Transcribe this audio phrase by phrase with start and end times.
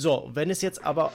[0.00, 1.10] So, wenn es jetzt aber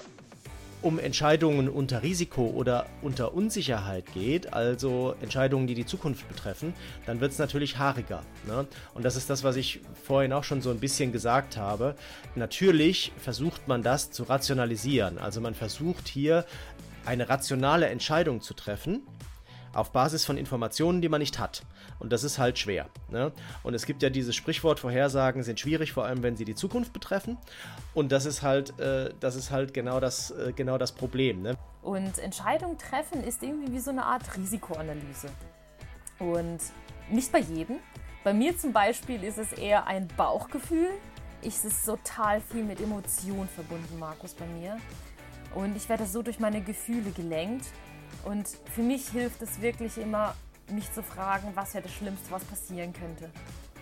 [0.82, 6.74] um Entscheidungen unter Risiko oder unter Unsicherheit geht, also Entscheidungen, die die Zukunft betreffen,
[7.06, 8.24] dann wird es natürlich haariger.
[8.46, 8.68] Ne?
[8.94, 11.96] Und das ist das, was ich vorhin auch schon so ein bisschen gesagt habe.
[12.36, 15.18] Natürlich versucht man das zu rationalisieren.
[15.18, 16.44] Also man versucht hier
[17.06, 19.04] eine rationale Entscheidung zu treffen
[19.74, 21.64] auf Basis von Informationen, die man nicht hat.
[22.00, 22.88] Und das ist halt schwer.
[23.10, 23.32] Ne?
[23.64, 26.94] Und es gibt ja dieses Sprichwort, Vorhersagen sind schwierig, vor allem wenn sie die Zukunft
[26.94, 27.38] betreffen.
[27.94, 31.42] Und das ist halt, äh, das ist halt genau das, äh, genau das Problem.
[31.42, 31.58] Ne?
[31.82, 35.30] Und Entscheidungen treffen ist irgendwie wie so eine Art Risikoanalyse.
[36.20, 36.60] Und
[37.10, 37.78] nicht bei jedem.
[38.24, 40.90] Bei mir zum Beispiel ist es eher ein Bauchgefühl.
[41.42, 44.78] Es ist total viel mit Emotionen verbunden, Markus, bei mir.
[45.56, 47.66] Und ich werde so durch meine Gefühle gelenkt.
[48.24, 50.34] Und für mich hilft es wirklich immer,
[50.72, 53.30] mich zu fragen, was wäre das Schlimmste, was passieren könnte.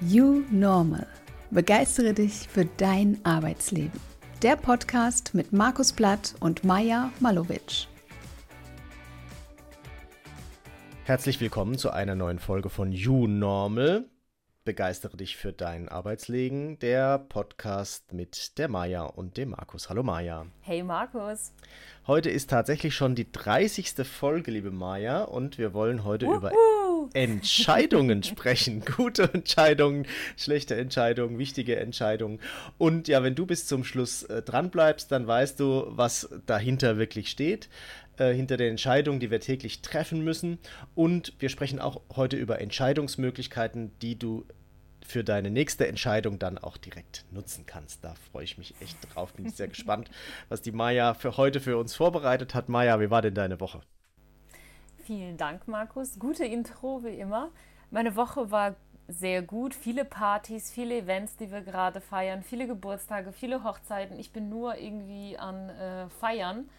[0.02, 1.06] You Normal.
[1.52, 4.00] Begeistere dich für dein Arbeitsleben.
[4.42, 7.88] Der Podcast mit Markus Blatt und Maja Malovic.
[11.04, 14.06] Herzlich willkommen zu einer neuen Folge von You Normal.
[14.64, 16.78] Begeistere dich für dein Arbeitsleben.
[16.78, 19.90] Der Podcast mit der Maja und dem Markus.
[19.90, 20.46] Hallo Maja.
[20.62, 21.52] Hey Markus.
[22.06, 24.06] Heute ist tatsächlich schon die 30.
[24.08, 26.36] Folge, liebe Maja, und wir wollen heute Uhu.
[26.36, 26.52] über
[27.14, 28.84] Entscheidungen sprechen.
[28.86, 30.06] Gute Entscheidungen,
[30.38, 32.40] schlechte Entscheidungen, wichtige Entscheidungen.
[32.78, 37.00] Und ja, wenn du bis zum Schluss äh, dran bleibst, dann weißt du, was dahinter
[37.00, 37.68] wirklich steht
[38.22, 40.60] äh, hinter den Entscheidungen, die wir täglich treffen müssen.
[40.94, 44.46] Und wir sprechen auch heute über Entscheidungsmöglichkeiten, die du
[45.04, 48.04] für deine nächste Entscheidung dann auch direkt nutzen kannst.
[48.04, 49.34] Da freue ich mich echt drauf.
[49.34, 50.12] Bin sehr gespannt,
[50.50, 52.70] was die Maya für heute für uns vorbereitet hat.
[52.70, 53.82] Maya, wie war denn deine Woche?
[55.04, 56.20] Vielen Dank, Markus.
[56.20, 57.50] Gute Intro wie immer.
[57.90, 58.76] Meine Woche war
[59.08, 59.74] sehr gut.
[59.74, 64.20] Viele Partys, viele Events, die wir gerade feiern, viele Geburtstage, viele Hochzeiten.
[64.20, 66.70] Ich bin nur irgendwie an äh, Feiern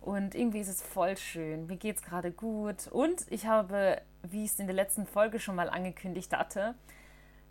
[0.00, 1.66] und irgendwie ist es voll schön.
[1.66, 2.86] Mir geht es gerade gut.
[2.90, 6.74] Und ich habe, wie ich es in der letzten Folge schon mal angekündigt hatte,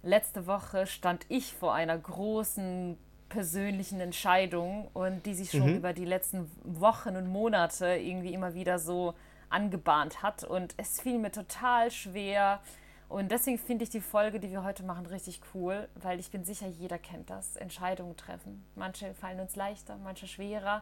[0.01, 2.97] letzte Woche stand ich vor einer großen
[3.29, 5.77] persönlichen Entscheidung und die sich schon mhm.
[5.77, 9.13] über die letzten Wochen und Monate irgendwie immer wieder so
[9.49, 10.43] angebahnt hat.
[10.43, 12.61] Und es fiel mir total schwer.
[13.09, 16.43] Und deswegen finde ich die Folge, die wir heute machen, richtig cool, weil ich bin
[16.43, 17.55] sicher, jeder kennt das.
[17.55, 18.65] Entscheidungen treffen.
[18.75, 20.81] Manche fallen uns leichter, manche schwerer.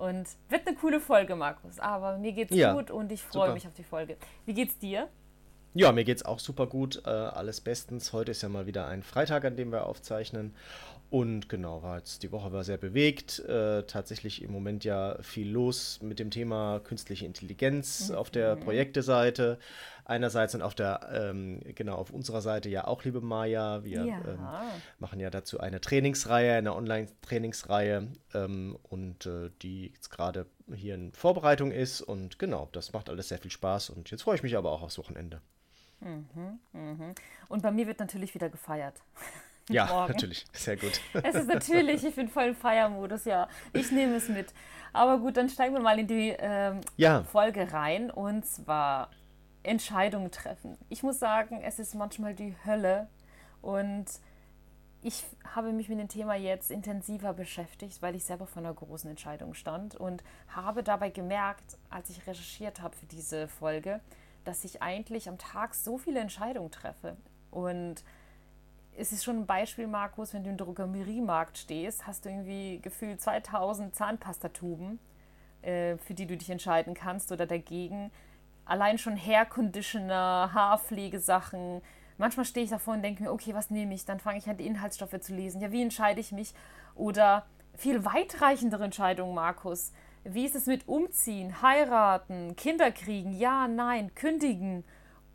[0.00, 1.78] Und wird eine coole Folge, Markus.
[1.78, 4.16] Aber mir geht's ja, gut und ich freue mich auf die Folge.
[4.46, 5.08] Wie geht's dir?
[5.74, 7.02] Ja, mir geht's auch super gut.
[7.04, 8.14] Äh, alles bestens.
[8.14, 10.54] Heute ist ja mal wieder ein Freitag, an dem wir aufzeichnen.
[11.10, 13.40] Und genau, war jetzt die Woche war sehr bewegt.
[13.40, 18.14] Äh, tatsächlich im Moment ja viel los mit dem Thema künstliche Intelligenz mhm.
[18.14, 19.58] auf der Projekteseite
[20.10, 23.84] einerseits und auf der, ähm, genau, auf unserer Seite ja auch, liebe Maja.
[23.84, 24.18] Wir ja.
[24.26, 24.40] ähm,
[24.98, 31.12] machen ja dazu eine Trainingsreihe, eine Online-Trainingsreihe ähm, und äh, die jetzt gerade hier in
[31.12, 32.02] Vorbereitung ist.
[32.02, 34.82] Und genau, das macht alles sehr viel Spaß und jetzt freue ich mich aber auch
[34.82, 35.40] aufs Wochenende.
[36.00, 37.14] Mhm, mh.
[37.48, 38.96] Und bei mir wird natürlich wieder gefeiert.
[39.68, 40.12] Ja, morgen.
[40.12, 40.46] natürlich.
[40.52, 41.00] Sehr gut.
[41.22, 43.48] Es ist natürlich, ich bin voll im Feiermodus, ja.
[43.72, 44.52] Ich nehme es mit.
[44.92, 47.22] Aber gut, dann steigen wir mal in die ähm, ja.
[47.22, 48.10] Folge rein.
[48.10, 49.10] Und zwar
[49.62, 50.78] Entscheidungen treffen.
[50.88, 53.08] Ich muss sagen, es ist manchmal die Hölle.
[53.62, 54.06] Und
[55.02, 59.08] ich habe mich mit dem Thema jetzt intensiver beschäftigt, weil ich selber vor einer großen
[59.08, 64.00] Entscheidung stand und habe dabei gemerkt, als ich recherchiert habe für diese Folge,
[64.44, 67.16] dass ich eigentlich am Tag so viele Entscheidungen treffe.
[67.50, 68.04] Und
[68.96, 73.20] es ist schon ein Beispiel, Markus, wenn du im Drogeriemarkt stehst, hast du irgendwie gefühlt
[73.20, 74.98] 2000 Zahnpastatuben,
[75.62, 78.10] äh, für die du dich entscheiden kannst oder dagegen.
[78.70, 81.82] Allein schon Hair Conditioner, Haarpflegesachen.
[82.18, 84.04] Manchmal stehe ich davor und denke mir, okay, was nehme ich?
[84.04, 85.60] Dann fange ich an, die Inhaltsstoffe zu lesen.
[85.60, 86.54] Ja, wie entscheide ich mich?
[86.94, 89.92] Oder viel weitreichendere Entscheidungen, Markus.
[90.22, 93.32] Wie ist es mit Umziehen, heiraten, Kinder kriegen?
[93.36, 94.84] Ja, nein, kündigen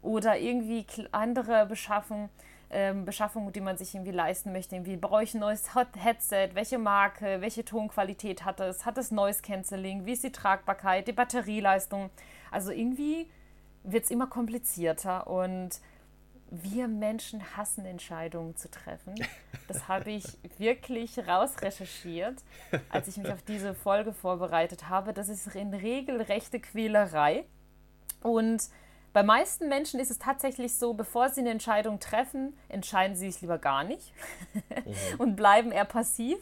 [0.01, 2.29] oder irgendwie andere Beschaffung
[2.72, 4.75] ähm, Beschaffung, die man sich irgendwie leisten möchte.
[4.75, 9.41] Irgendwie brauche ich ein neues Headset, welche Marke, welche Tonqualität hat es, hat es Noise
[9.41, 12.09] Cancelling, wie ist die Tragbarkeit, die Batterieleistung.
[12.51, 13.30] Also irgendwie
[13.83, 15.80] wird es immer komplizierter und
[16.50, 19.15] wir Menschen hassen Entscheidungen zu treffen.
[19.68, 20.25] Das habe ich
[20.57, 22.44] wirklich rausrecherchiert,
[22.89, 25.13] als ich mich auf diese Folge vorbereitet habe.
[25.13, 27.45] Das ist in regelrechte Quälerei.
[28.21, 28.69] Und
[29.12, 33.42] bei meisten Menschen ist es tatsächlich so, bevor sie eine Entscheidung treffen, entscheiden sie sich
[33.42, 34.13] lieber gar nicht
[34.53, 34.94] mhm.
[35.18, 36.38] und bleiben eher passiv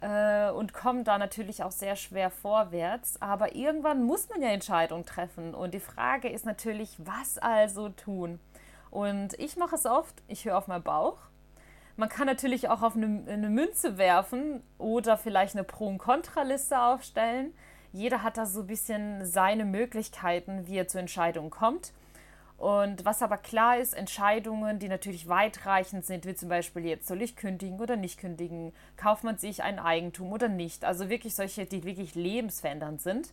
[0.00, 3.20] äh, und kommen da natürlich auch sehr schwer vorwärts.
[3.20, 5.54] Aber irgendwann muss man ja Entscheidungen treffen.
[5.54, 8.40] Und die Frage ist natürlich, was also tun?
[8.90, 11.18] Und ich mache es oft, ich höre auf meinen Bauch.
[11.96, 16.80] Man kann natürlich auch auf eine, eine Münze werfen oder vielleicht eine Pro- und Kontraliste
[16.80, 17.52] aufstellen.
[17.92, 21.92] Jeder hat da so ein bisschen seine Möglichkeiten, wie er zur Entscheidung kommt.
[22.60, 27.22] Und was aber klar ist, Entscheidungen, die natürlich weitreichend sind, wie zum Beispiel jetzt, soll
[27.22, 31.64] ich kündigen oder nicht kündigen, kauft man sich ein Eigentum oder nicht, also wirklich solche,
[31.64, 33.32] die wirklich lebensverändernd sind,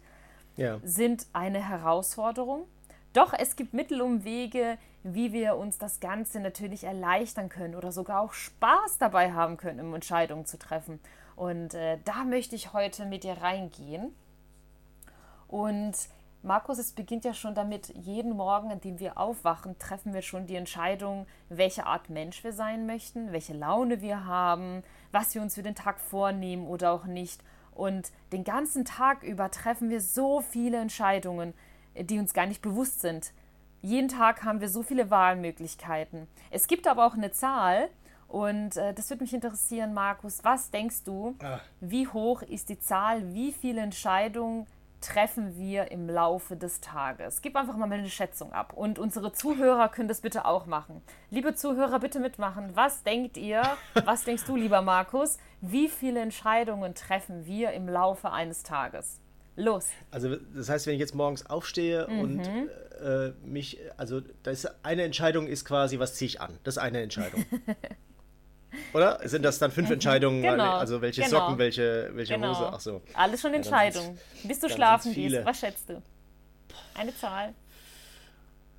[0.55, 0.79] ja.
[0.81, 2.63] sind eine Herausforderung.
[3.11, 7.91] Doch es gibt Mittel und Wege, wie wir uns das Ganze natürlich erleichtern können oder
[7.91, 11.01] sogar auch Spaß dabei haben können, um Entscheidungen zu treffen.
[11.35, 14.15] Und äh, da möchte ich heute mit dir reingehen.
[15.49, 15.95] Und
[16.43, 20.45] Markus, es beginnt ja schon damit, jeden Morgen, an dem wir aufwachen, treffen wir schon
[20.45, 25.55] die Entscheidung, welche Art Mensch wir sein möchten, welche Laune wir haben, was wir uns
[25.55, 27.41] für den Tag vornehmen oder auch nicht.
[27.73, 31.53] Und den ganzen Tag über treffen wir so viele Entscheidungen,
[31.99, 33.33] die uns gar nicht bewusst sind.
[33.81, 36.27] Jeden Tag haben wir so viele Wahlmöglichkeiten.
[36.49, 37.89] Es gibt aber auch eine Zahl,
[38.27, 40.43] und äh, das würde mich interessieren, Markus.
[40.43, 41.61] Was denkst du, Ach.
[41.79, 44.67] wie hoch ist die Zahl, wie viele Entscheidungen
[45.01, 47.41] treffen wir im Laufe des Tages?
[47.41, 48.73] Gib einfach mal eine Schätzung ab.
[48.73, 51.01] Und unsere Zuhörer können das bitte auch machen.
[51.29, 52.71] Liebe Zuhörer, bitte mitmachen.
[52.73, 53.61] Was denkt ihr,
[54.05, 59.19] was denkst du, lieber Markus, wie viele Entscheidungen treffen wir im Laufe eines Tages?
[59.55, 59.89] Los.
[60.11, 62.19] Also das heißt, wenn ich jetzt morgens aufstehe mhm.
[62.19, 62.47] und
[63.01, 66.59] äh, mich, also das eine Entscheidung ist quasi, was ziehe ich an?
[66.63, 67.43] Das ist eine Entscheidung.
[68.97, 69.19] Oder?
[69.27, 70.41] Sind das dann fünf Entscheidungen?
[70.41, 71.41] Genau, also welche genau.
[71.41, 72.49] Socken, welche, welche genau.
[72.49, 72.71] Hose?
[72.73, 73.01] Ach so.
[73.13, 74.17] Alles schon Entscheidungen.
[74.41, 75.45] Ja, Bis du schlafen gehst.
[75.45, 76.01] Was schätzt du?
[76.95, 77.53] Eine Zahl.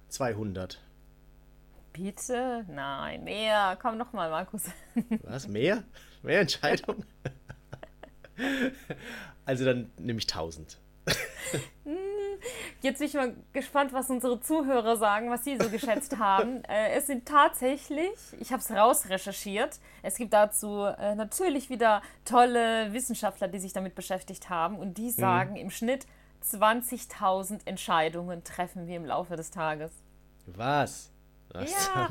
[0.09, 0.81] 200.
[1.93, 2.65] Bitte?
[2.69, 3.79] Nein, mehr.
[3.81, 4.65] Komm nochmal, Markus.
[5.23, 5.47] Was?
[5.47, 5.85] Mehr?
[6.23, 7.05] Mehr Entscheidungen?
[9.44, 10.79] also dann nehme ich 1000.
[12.82, 16.64] Jetzt bin ich mal gespannt, was unsere Zuhörer sagen, was sie so geschätzt haben.
[16.64, 22.93] Äh, es sind tatsächlich, ich habe es rausrecherchiert, es gibt dazu äh, natürlich wieder tolle
[22.93, 25.11] Wissenschaftler, die sich damit beschäftigt haben und die mhm.
[25.11, 25.56] sagen mhm.
[25.56, 26.06] im Schnitt
[26.44, 29.91] 20.000 Entscheidungen treffen wir im Laufe des Tages.
[30.46, 31.11] Was?
[31.54, 32.08] Ja.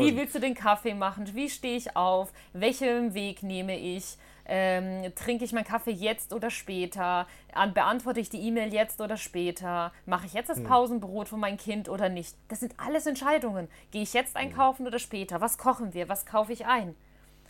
[0.00, 1.34] Wie willst du den Kaffee machen?
[1.34, 2.32] Wie stehe ich auf?
[2.52, 4.16] Welchen Weg nehme ich?
[4.50, 7.26] Ähm, trinke ich meinen Kaffee jetzt oder später?
[7.52, 9.92] An, beantworte ich die E-Mail jetzt oder später?
[10.06, 10.64] Mache ich jetzt das hm.
[10.64, 12.34] Pausenbrot für mein Kind oder nicht?
[12.48, 13.68] Das sind alles Entscheidungen.
[13.90, 14.40] Gehe ich jetzt hm.
[14.40, 15.42] einkaufen oder später?
[15.42, 16.08] Was kochen wir?
[16.08, 16.94] Was kaufe ich ein?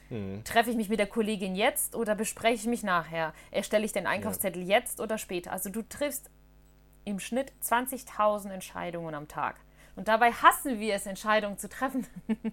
[0.09, 0.43] Hm.
[0.43, 3.33] Treffe ich mich mit der Kollegin jetzt oder bespreche ich mich nachher?
[3.53, 4.79] Erstelle ich den Einkaufszettel ja.
[4.79, 5.53] jetzt oder später?
[5.53, 6.31] Also du triffst
[7.05, 9.61] im Schnitt 20.000 Entscheidungen am Tag.
[9.99, 12.07] Und dabei hassen wir es, Entscheidungen zu treffen.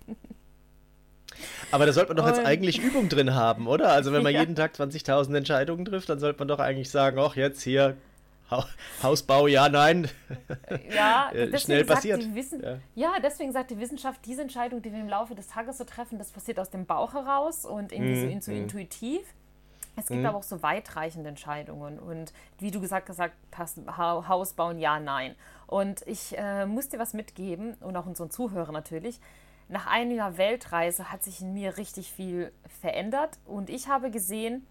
[1.71, 3.89] Aber da sollte man doch jetzt eigentlich Übung drin haben, oder?
[3.89, 4.39] Also wenn man ja.
[4.39, 7.97] jeden Tag 20.000 Entscheidungen trifft, dann sollte man doch eigentlich sagen, ach jetzt hier
[9.03, 10.09] Hausbau, ja, nein.
[10.92, 12.24] Ja, äh, schnell passiert.
[12.24, 12.80] ja.
[12.95, 13.19] ja.
[13.21, 16.31] deswegen sagt die Wissenschaft, diese Entscheidung, die wir im Laufe des Tages so treffen, das
[16.31, 18.56] passiert aus dem Bauch heraus und irgendwie mm, so, mm.
[18.56, 19.21] intuitiv.
[19.95, 20.25] Es gibt mm.
[20.25, 25.36] aber auch so weitreichende Entscheidungen und wie du gesagt, gesagt hast, Haus bauen, ja, nein.
[25.67, 29.19] Und ich äh, muss dir was mitgeben und auch unseren Zuhörern natürlich
[29.67, 32.51] nach einer Weltreise hat sich in mir richtig viel
[32.81, 34.65] verändert und ich habe gesehen,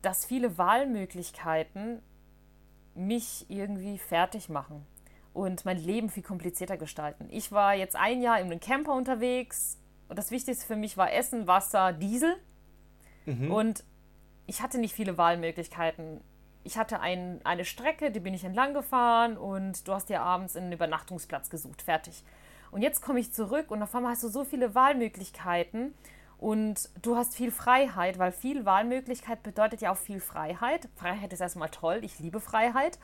[0.00, 2.02] dass viele Wahlmöglichkeiten
[2.94, 4.84] mich irgendwie fertig machen
[5.32, 7.28] und mein Leben viel komplizierter gestalten.
[7.30, 9.78] Ich war jetzt ein Jahr in einem Camper unterwegs
[10.08, 12.36] und das Wichtigste für mich war Essen, Wasser, Diesel
[13.26, 13.52] mhm.
[13.52, 13.84] und
[14.46, 16.20] ich hatte nicht viele Wahlmöglichkeiten.
[16.64, 20.56] Ich hatte ein, eine Strecke, die bin ich entlang gefahren und du hast dir abends
[20.56, 21.82] einen Übernachtungsplatz gesucht.
[21.82, 22.22] Fertig.
[22.70, 25.92] Und jetzt komme ich zurück und auf einmal hast du so viele Wahlmöglichkeiten
[26.38, 30.88] und du hast viel Freiheit, weil viel Wahlmöglichkeit bedeutet ja auch viel Freiheit.
[30.96, 32.98] Freiheit ist erstmal toll, ich liebe Freiheit.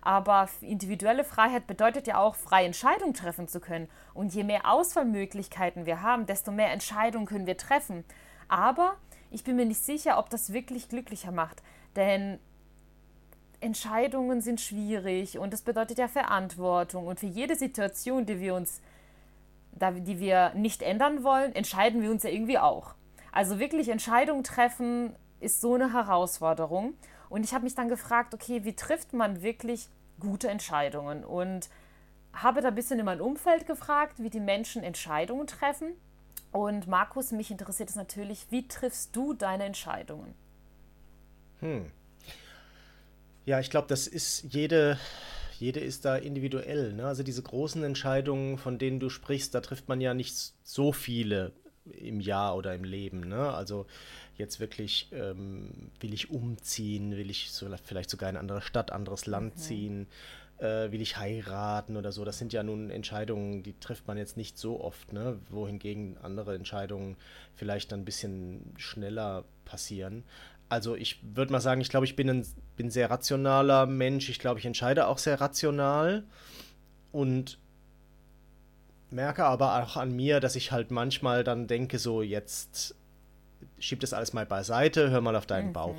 [0.00, 3.88] Aber individuelle Freiheit bedeutet ja auch, freie Entscheidungen treffen zu können.
[4.14, 8.04] Und je mehr Auswahlmöglichkeiten wir haben, desto mehr Entscheidungen können wir treffen.
[8.48, 8.94] Aber
[9.30, 11.62] ich bin mir nicht sicher, ob das wirklich glücklicher macht.
[11.96, 12.38] Denn
[13.60, 17.06] Entscheidungen sind schwierig und das bedeutet ja Verantwortung.
[17.06, 18.80] Und für jede Situation, die wir uns
[19.80, 22.94] die wir nicht ändern wollen, entscheiden wir uns ja irgendwie auch.
[23.30, 26.94] Also wirklich Entscheidungen treffen ist so eine Herausforderung.
[27.28, 29.88] Und ich habe mich dann gefragt, okay, wie trifft man wirklich
[30.18, 31.24] gute Entscheidungen?
[31.24, 31.68] Und
[32.32, 35.92] habe da ein bisschen in mein Umfeld gefragt, wie die Menschen Entscheidungen treffen.
[36.50, 40.34] Und Markus, mich interessiert es natürlich, wie triffst du deine Entscheidungen?
[41.60, 41.90] Hm.
[43.48, 44.98] Ja, ich glaube, das ist jede,
[45.58, 46.92] jede ist da individuell.
[46.92, 47.06] Ne?
[47.06, 51.52] Also diese großen Entscheidungen, von denen du sprichst, da trifft man ja nicht so viele
[51.86, 53.20] im Jahr oder im Leben.
[53.20, 53.50] Ne?
[53.50, 53.86] Also
[54.36, 58.92] jetzt wirklich, ähm, will ich umziehen, will ich so, vielleicht sogar in eine andere Stadt,
[58.92, 59.58] anderes Land mhm.
[59.58, 60.06] ziehen,
[60.58, 62.26] äh, will ich heiraten oder so.
[62.26, 65.40] Das sind ja nun Entscheidungen, die trifft man jetzt nicht so oft, ne?
[65.48, 67.16] wohingegen andere Entscheidungen
[67.54, 70.24] vielleicht dann ein bisschen schneller passieren.
[70.68, 72.46] Also ich würde mal sagen, ich glaube, ich bin ein
[72.76, 74.28] bin sehr rationaler Mensch.
[74.28, 76.24] Ich glaube, ich entscheide auch sehr rational
[77.12, 77.58] und
[79.10, 82.94] merke aber auch an mir, dass ich halt manchmal dann denke, so jetzt
[83.78, 85.72] schieb das alles mal beiseite, hör mal auf deinen mhm.
[85.72, 85.96] Bauch.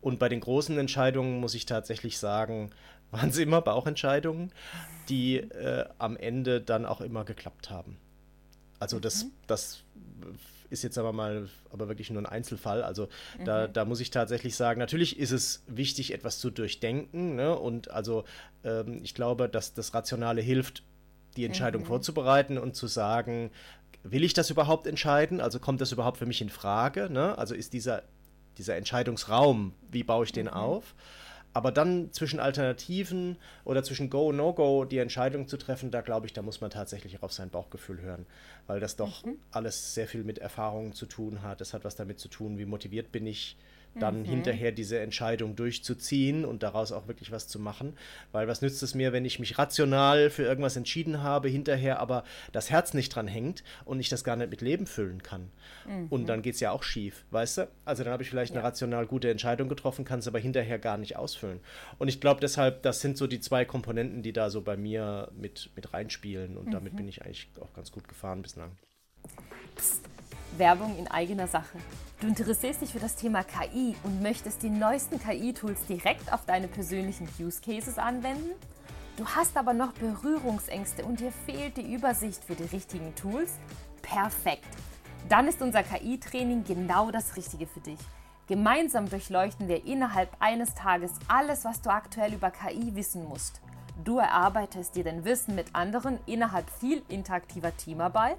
[0.00, 2.70] Und bei den großen Entscheidungen muss ich tatsächlich sagen,
[3.10, 4.52] waren es immer Bauchentscheidungen,
[5.08, 7.98] die äh, am Ende dann auch immer geklappt haben.
[8.78, 9.30] Also das, mhm.
[9.46, 9.84] das
[10.72, 12.82] ist jetzt aber mal, aber wirklich nur ein Einzelfall.
[12.82, 13.44] Also mhm.
[13.44, 17.36] da, da muss ich tatsächlich sagen, natürlich ist es wichtig, etwas zu durchdenken.
[17.36, 17.56] Ne?
[17.56, 18.24] Und also
[18.64, 20.82] ähm, ich glaube, dass das Rationale hilft,
[21.36, 21.86] die Entscheidung mhm.
[21.86, 23.50] vorzubereiten und zu sagen,
[24.02, 25.40] will ich das überhaupt entscheiden?
[25.40, 27.08] Also kommt das überhaupt für mich in Frage?
[27.10, 27.36] Ne?
[27.38, 28.02] Also ist dieser,
[28.58, 30.52] dieser Entscheidungsraum, wie baue ich den mhm.
[30.52, 30.94] auf?
[31.54, 36.32] Aber dann zwischen Alternativen oder zwischen Go No-Go die Entscheidung zu treffen, da glaube ich,
[36.32, 38.26] da muss man tatsächlich auch auf sein Bauchgefühl hören,
[38.66, 39.38] weil das doch mhm.
[39.50, 41.60] alles sehr viel mit Erfahrungen zu tun hat.
[41.60, 43.56] Das hat was damit zu tun, wie motiviert bin ich,
[43.94, 44.24] dann mhm.
[44.24, 47.94] hinterher diese Entscheidung durchzuziehen und daraus auch wirklich was zu machen.
[48.32, 52.24] Weil was nützt es mir, wenn ich mich rational für irgendwas entschieden habe, hinterher aber
[52.52, 55.50] das Herz nicht dran hängt und ich das gar nicht mit Leben füllen kann.
[55.86, 56.06] Mhm.
[56.08, 57.68] Und dann geht es ja auch schief, weißt du?
[57.84, 58.60] Also dann habe ich vielleicht ja.
[58.60, 61.60] eine rational gute Entscheidung getroffen, kann es aber hinterher gar nicht ausfüllen.
[61.98, 65.30] Und ich glaube deshalb, das sind so die zwei Komponenten, die da so bei mir
[65.36, 66.56] mit, mit reinspielen.
[66.56, 66.72] Und mhm.
[66.72, 68.72] damit bin ich eigentlich auch ganz gut gefahren bislang.
[69.76, 70.11] Psst.
[70.58, 71.78] Werbung in eigener Sache.
[72.20, 76.68] Du interessierst dich für das Thema KI und möchtest die neuesten KI-Tools direkt auf deine
[76.68, 78.50] persönlichen Use Cases anwenden?
[79.16, 83.52] Du hast aber noch Berührungsängste und dir fehlt die Übersicht für die richtigen Tools?
[84.02, 84.68] Perfekt!
[85.28, 87.98] Dann ist unser KI-Training genau das Richtige für dich.
[88.46, 93.60] Gemeinsam durchleuchten wir innerhalb eines Tages alles, was du aktuell über KI wissen musst.
[94.04, 98.38] Du erarbeitest dir dein Wissen mit anderen innerhalb viel interaktiver Teamarbeit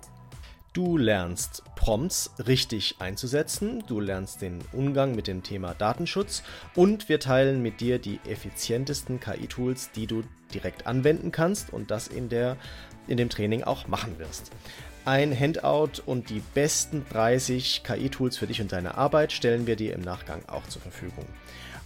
[0.74, 6.42] Du lernst Prompts richtig einzusetzen, du lernst den Umgang mit dem Thema Datenschutz
[6.74, 12.08] und wir teilen mit dir die effizientesten KI-Tools, die du direkt anwenden kannst und das
[12.08, 12.58] in, der,
[13.06, 14.52] in dem Training auch machen wirst.
[15.06, 19.94] Ein Handout und die besten 30 KI-Tools für dich und deine Arbeit stellen wir dir
[19.94, 21.28] im Nachgang auch zur Verfügung.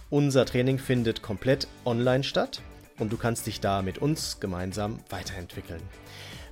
[0.08, 2.62] Unser Training findet komplett online statt
[2.98, 5.82] und du kannst dich da mit uns gemeinsam weiterentwickeln.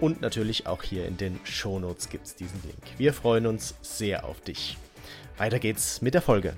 [0.00, 2.80] Und natürlich auch hier in den Shownotes gibt es diesen Link.
[2.96, 4.78] Wir freuen uns sehr auf dich.
[5.36, 6.54] Weiter geht's mit der Folge.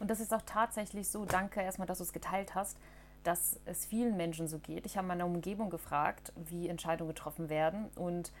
[0.00, 2.76] Und das ist auch tatsächlich so, danke erstmal, dass du es geteilt hast,
[3.22, 4.86] dass es vielen Menschen so geht.
[4.86, 8.32] Ich habe meine Umgebung gefragt, wie Entscheidungen getroffen werden und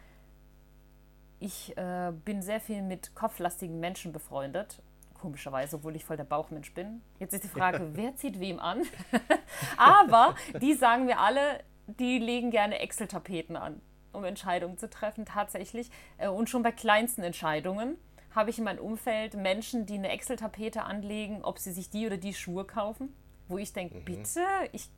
[1.42, 4.80] ich äh, bin sehr viel mit kopflastigen Menschen befreundet.
[5.14, 7.02] Komischerweise, obwohl ich voll der Bauchmensch bin.
[7.18, 8.82] Jetzt ist die Frage, wer zieht wem an?
[9.76, 13.80] Aber die sagen mir alle, die legen gerne Excel-Tapeten an,
[14.12, 15.90] um Entscheidungen zu treffen, tatsächlich.
[16.18, 17.96] Äh, und schon bei kleinsten Entscheidungen
[18.34, 22.16] habe ich in meinem Umfeld Menschen, die eine Excel-Tapete anlegen, ob sie sich die oder
[22.16, 23.14] die Schuhe kaufen.
[23.48, 24.04] Wo ich denke, mhm.
[24.04, 24.40] bitte,
[24.72, 24.88] ich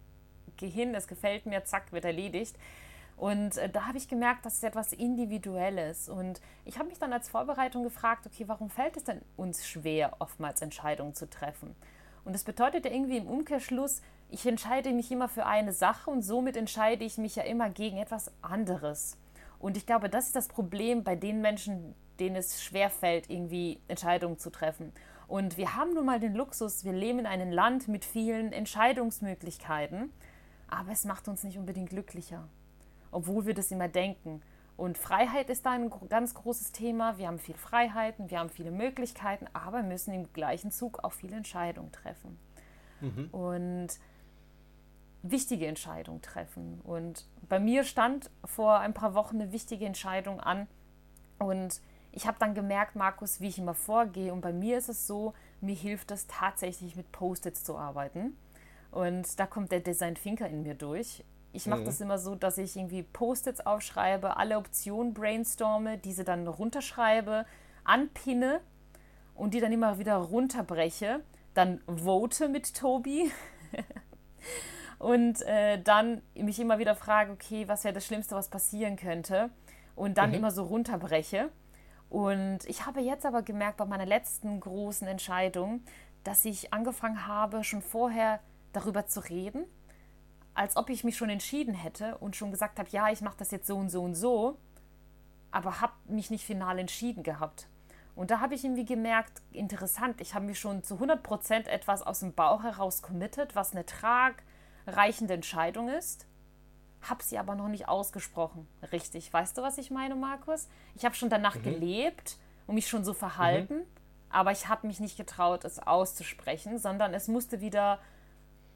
[0.57, 2.57] gehe hin, es gefällt mir, zack, wird erledigt.
[3.16, 6.09] Und äh, da habe ich gemerkt, das ist etwas Individuelles.
[6.09, 10.16] Und ich habe mich dann als Vorbereitung gefragt, okay, warum fällt es denn uns schwer,
[10.18, 11.75] oftmals Entscheidungen zu treffen?
[12.25, 16.23] Und das bedeutet ja irgendwie im Umkehrschluss, ich entscheide mich immer für eine Sache und
[16.23, 19.18] somit entscheide ich mich ja immer gegen etwas anderes.
[19.61, 24.38] Und ich glaube, das ist das Problem bei den Menschen, denen es schwerfällt, irgendwie Entscheidungen
[24.38, 24.92] zu treffen.
[25.28, 30.12] Und wir haben nun mal den Luxus, wir leben in einem Land mit vielen Entscheidungsmöglichkeiten,
[30.68, 32.49] aber es macht uns nicht unbedingt glücklicher
[33.14, 34.42] obwohl wir das immer denken.
[34.76, 37.16] Und Freiheit ist da ein ganz großes Thema.
[37.16, 41.37] Wir haben viel Freiheiten, wir haben viele Möglichkeiten, aber müssen im gleichen Zug auch viele
[41.37, 42.38] Entscheidungen treffen.
[43.00, 43.28] Mhm.
[43.30, 43.88] Und
[45.23, 46.80] wichtige Entscheidungen treffen.
[46.83, 50.66] Und bei mir stand vor ein paar Wochen eine wichtige Entscheidung an.
[51.38, 51.80] Und
[52.11, 54.33] ich habe dann gemerkt, Markus, wie ich immer vorgehe.
[54.33, 58.37] Und bei mir ist es so, mir hilft es tatsächlich mit Post-its zu arbeiten.
[58.90, 61.25] Und da kommt der Design Thinker in mir durch.
[61.54, 61.84] Ich mache mhm.
[61.84, 67.46] das immer so, dass ich irgendwie Post-its aufschreibe, alle Optionen brainstorme, diese dann runterschreibe,
[67.84, 68.61] anpinne
[69.37, 71.20] und die dann immer wieder runterbreche.
[71.54, 73.30] Dann vote mit Tobi.
[74.99, 79.50] und äh, dann mich immer wieder frage, okay, was wäre das Schlimmste, was passieren könnte?
[79.94, 80.37] Und dann mhm.
[80.37, 81.50] immer so runterbreche.
[82.11, 85.82] Und ich habe jetzt aber gemerkt bei meiner letzten großen Entscheidung,
[86.25, 88.40] dass ich angefangen habe, schon vorher
[88.73, 89.66] darüber zu reden
[90.54, 93.50] als ob ich mich schon entschieden hätte und schon gesagt habe, ja, ich mache das
[93.50, 94.58] jetzt so und so und so.
[95.50, 97.68] aber habe mich nicht final entschieden gehabt.
[98.16, 102.20] Und da habe ich irgendwie gemerkt, interessant, ich habe mir schon zu 100% etwas aus
[102.20, 106.26] dem Bauch heraus committed, was eine tragreichende Entscheidung ist,
[107.02, 108.66] habe sie aber noch nicht ausgesprochen.
[108.92, 109.32] Richtig.
[109.32, 110.68] Weißt du, was ich meine, Markus?
[110.96, 111.62] Ich habe schon danach mhm.
[111.62, 113.87] gelebt und mich schon so verhalten, mhm.
[114.30, 117.99] aber ich habe mich nicht getraut, es auszusprechen, sondern es musste wieder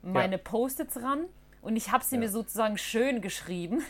[0.03, 0.43] meine ja.
[0.43, 1.27] Post-its ran
[1.63, 2.21] und ich habe sie ja.
[2.21, 3.83] mir sozusagen schön geschrieben.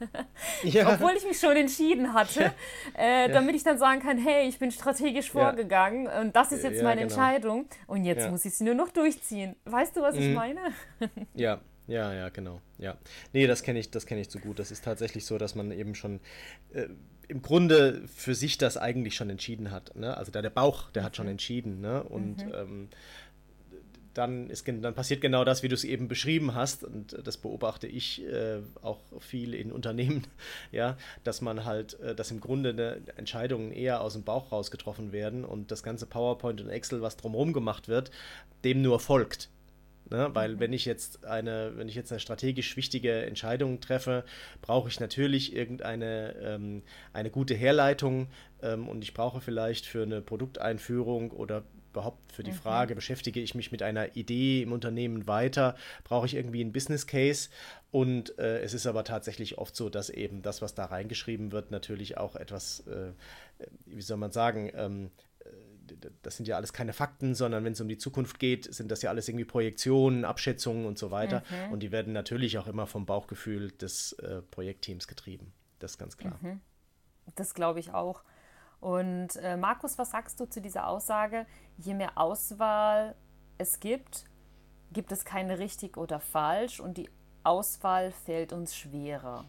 [0.64, 0.94] ja.
[0.94, 2.52] Obwohl ich mich schon entschieden hatte,
[2.98, 3.28] äh, ja.
[3.28, 7.02] damit ich dann sagen kann, hey, ich bin strategisch vorgegangen und das ist jetzt meine
[7.02, 7.12] genau.
[7.12, 9.56] Entscheidung und jetzt muss ich sie nur noch durchziehen.
[9.64, 10.22] Weißt du, was mhm.
[10.22, 10.60] ich meine?
[11.34, 12.60] ja, ja, ja, genau.
[12.78, 12.96] Ja.
[13.32, 14.58] Nee, das kenne ich, das kenne ich zu gut.
[14.58, 16.20] Das ist tatsächlich so, dass man eben schon
[16.72, 16.86] äh,
[17.28, 19.94] im Grunde für sich das eigentlich schon entschieden hat.
[19.96, 20.16] Ne?
[20.16, 21.32] Also der, der Bauch, der hat schon mhm.
[21.32, 21.80] entschieden.
[21.80, 22.02] Ne?
[22.02, 22.54] Und mhm.
[22.54, 22.88] ähm,
[24.14, 26.84] dann, ist, dann passiert genau das, wie du es eben beschrieben hast.
[26.84, 30.26] Und das beobachte ich äh, auch viel in Unternehmen,
[30.72, 34.70] ja, dass man halt, äh, dass im Grunde eine Entscheidungen eher aus dem Bauch raus
[34.70, 38.10] getroffen werden und das ganze PowerPoint und Excel, was drumherum gemacht wird,
[38.64, 39.48] dem nur folgt.
[40.10, 40.28] Ne?
[40.32, 44.24] Weil wenn ich jetzt eine, wenn ich jetzt eine strategisch wichtige Entscheidung treffe,
[44.60, 48.26] brauche ich natürlich irgendeine ähm, eine gute Herleitung
[48.60, 52.56] ähm, und ich brauche vielleicht für eine Produkteinführung oder überhaupt für die mhm.
[52.56, 57.06] Frage, beschäftige ich mich mit einer Idee im Unternehmen weiter, brauche ich irgendwie einen Business
[57.06, 57.50] Case
[57.90, 61.70] und äh, es ist aber tatsächlich oft so, dass eben das, was da reingeschrieben wird,
[61.70, 63.12] natürlich auch etwas, äh,
[63.86, 67.80] wie soll man sagen, ähm, äh, das sind ja alles keine Fakten, sondern wenn es
[67.80, 71.42] um die Zukunft geht, sind das ja alles irgendwie Projektionen, Abschätzungen und so weiter.
[71.66, 71.72] Mhm.
[71.72, 75.52] Und die werden natürlich auch immer vom Bauchgefühl des äh, Projektteams getrieben.
[75.80, 76.38] Das ist ganz klar.
[76.40, 76.60] Mhm.
[77.34, 78.22] Das glaube ich auch.
[78.80, 81.46] Und äh, Markus, was sagst du zu dieser Aussage?
[81.76, 83.14] Je mehr Auswahl
[83.58, 84.24] es gibt,
[84.92, 87.10] gibt es keine richtig oder falsch und die
[87.44, 89.44] Auswahl fällt uns schwerer.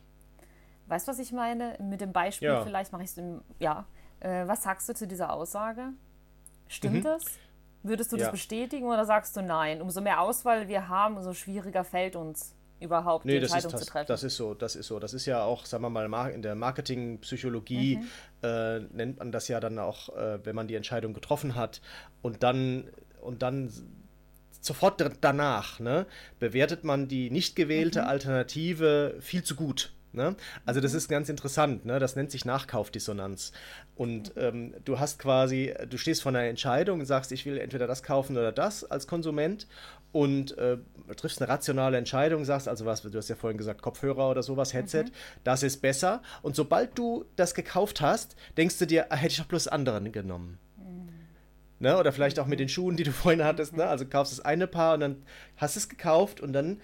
[0.88, 1.78] Weißt du, was ich meine?
[1.80, 2.64] Mit dem Beispiel, ja.
[2.64, 3.22] vielleicht mache ich es
[3.60, 3.86] Ja.
[4.20, 5.94] Äh, was sagst du zu dieser Aussage?
[6.68, 7.04] Stimmt mhm.
[7.04, 7.24] das?
[7.84, 8.26] Würdest du ja.
[8.26, 9.82] das bestätigen oder sagst du nein?
[9.82, 13.88] Umso mehr Auswahl wir haben, umso schwieriger fällt uns überhaupt nee, die Entscheidung das ist,
[13.88, 14.08] zu treffen.
[14.08, 15.00] Das ist so, das ist so.
[15.00, 18.08] Das ist ja auch, sagen wir mal, in der Marketingpsychologie mhm.
[18.44, 21.82] äh, nennt man das ja dann auch, äh, wenn man die Entscheidung getroffen hat
[22.22, 22.90] und dann
[23.22, 23.72] und dann
[24.62, 26.06] sofort danach ne,
[26.40, 28.08] bewertet man die nicht gewählte mhm.
[28.08, 29.94] Alternative viel zu gut.
[30.14, 30.36] Ne?
[30.66, 30.98] Also das mhm.
[30.98, 32.00] ist ganz interessant, ne?
[32.00, 33.54] das nennt sich Nachkaufdissonanz.
[33.96, 37.88] Und ähm, du hast quasi, du stehst vor einer Entscheidung und sagst, ich will entweder
[37.88, 39.68] das kaufen oder das als Konsument
[40.12, 40.78] und äh,
[41.16, 44.74] triffst eine rationale Entscheidung, sagst also was, du hast ja vorhin gesagt, Kopfhörer oder sowas,
[44.74, 45.12] Headset, mhm.
[45.44, 46.22] das ist besser.
[46.42, 50.12] Und sobald du das gekauft hast, denkst du dir, ah, hätte ich doch bloß anderen
[50.12, 50.60] genommen.
[50.78, 51.10] Mhm.
[51.80, 51.98] Ne?
[51.98, 53.86] Oder vielleicht auch mit den Schuhen, die du vorhin hattest, ne?
[53.86, 55.24] also kaufst das eine Paar und dann
[55.58, 56.82] hast es gekauft und dann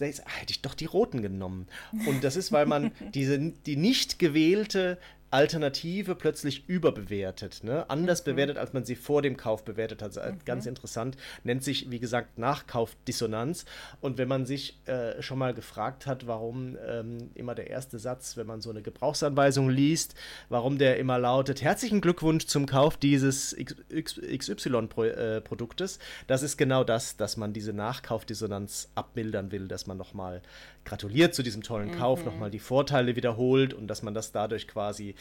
[0.00, 1.66] denkst, ah, hätte ich doch die roten genommen.
[2.06, 4.98] Und das ist, weil man diese, die nicht gewählte
[5.32, 7.88] Alternative plötzlich überbewertet, ne?
[7.88, 8.32] anders mhm.
[8.32, 10.18] bewertet, als man sie vor dem Kauf bewertet hat.
[10.18, 10.44] Also mhm.
[10.44, 13.64] Ganz interessant, nennt sich, wie gesagt, Nachkaufdissonanz.
[14.02, 18.36] Und wenn man sich äh, schon mal gefragt hat, warum ähm, immer der erste Satz,
[18.36, 20.14] wenn man so eine Gebrauchsanweisung liest,
[20.50, 23.56] warum der immer lautet, herzlichen Glückwunsch zum Kauf dieses
[23.90, 30.42] XY-Produktes, äh, das ist genau das, dass man diese Nachkaufdissonanz abmildern will, dass man nochmal
[30.84, 32.26] gratuliert zu diesem tollen Kauf, mhm.
[32.26, 35.14] nochmal die Vorteile wiederholt und dass man das dadurch quasi,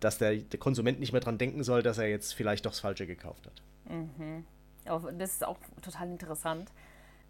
[0.00, 2.80] dass der, der Konsument nicht mehr dran denken soll, dass er jetzt vielleicht doch das
[2.80, 3.62] Falsche gekauft hat.
[3.90, 4.44] Mhm.
[4.84, 6.72] Das ist auch total interessant.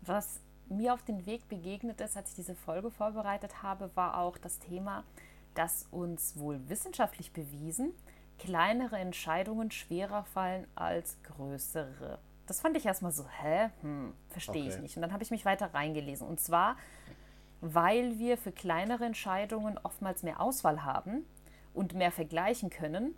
[0.01, 4.39] Was mir auf den Weg begegnet ist, als ich diese Folge vorbereitet habe, war auch
[4.39, 5.05] das Thema,
[5.55, 7.93] dass uns wohl wissenschaftlich bewiesen
[8.39, 12.19] kleinere Entscheidungen schwerer fallen als größere.
[12.47, 13.69] Das fand ich erstmal so, hä?
[13.83, 14.75] Hm, verstehe okay.
[14.75, 14.97] ich nicht.
[14.97, 16.27] Und dann habe ich mich weiter reingelesen.
[16.27, 16.77] Und zwar
[17.63, 21.25] weil wir für kleinere Entscheidungen oftmals mehr Auswahl haben
[21.75, 23.15] und mehr vergleichen können,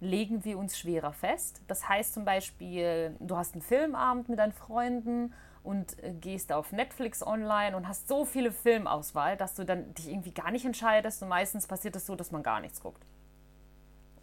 [0.00, 1.60] legen wir uns schwerer fest.
[1.68, 6.72] Das heißt zum Beispiel, du hast einen Filmabend mit deinen Freunden und äh, gehst auf
[6.72, 11.22] Netflix online und hast so viele Filmauswahl, dass du dann dich irgendwie gar nicht entscheidest
[11.22, 13.04] und meistens passiert es das so, dass man gar nichts guckt.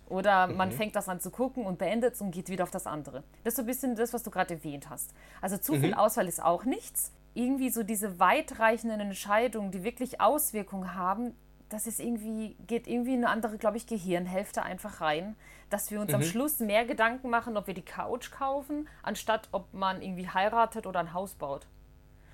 [0.10, 0.74] Oder man mhm.
[0.74, 3.24] fängt das an zu gucken und beendet es und geht wieder auf das andere.
[3.44, 5.14] Das ist so ein bisschen das, was du gerade erwähnt hast.
[5.42, 5.82] Also zu mhm.
[5.82, 11.36] viel Auswahl ist auch nichts irgendwie so diese weitreichenden Entscheidungen, die wirklich Auswirkungen haben,
[11.70, 15.36] das ist irgendwie, geht irgendwie in eine andere, glaube ich, Gehirnhälfte einfach rein,
[15.70, 16.16] dass wir uns mhm.
[16.16, 20.88] am Schluss mehr Gedanken machen, ob wir die Couch kaufen, anstatt ob man irgendwie heiratet
[20.88, 21.68] oder ein Haus baut.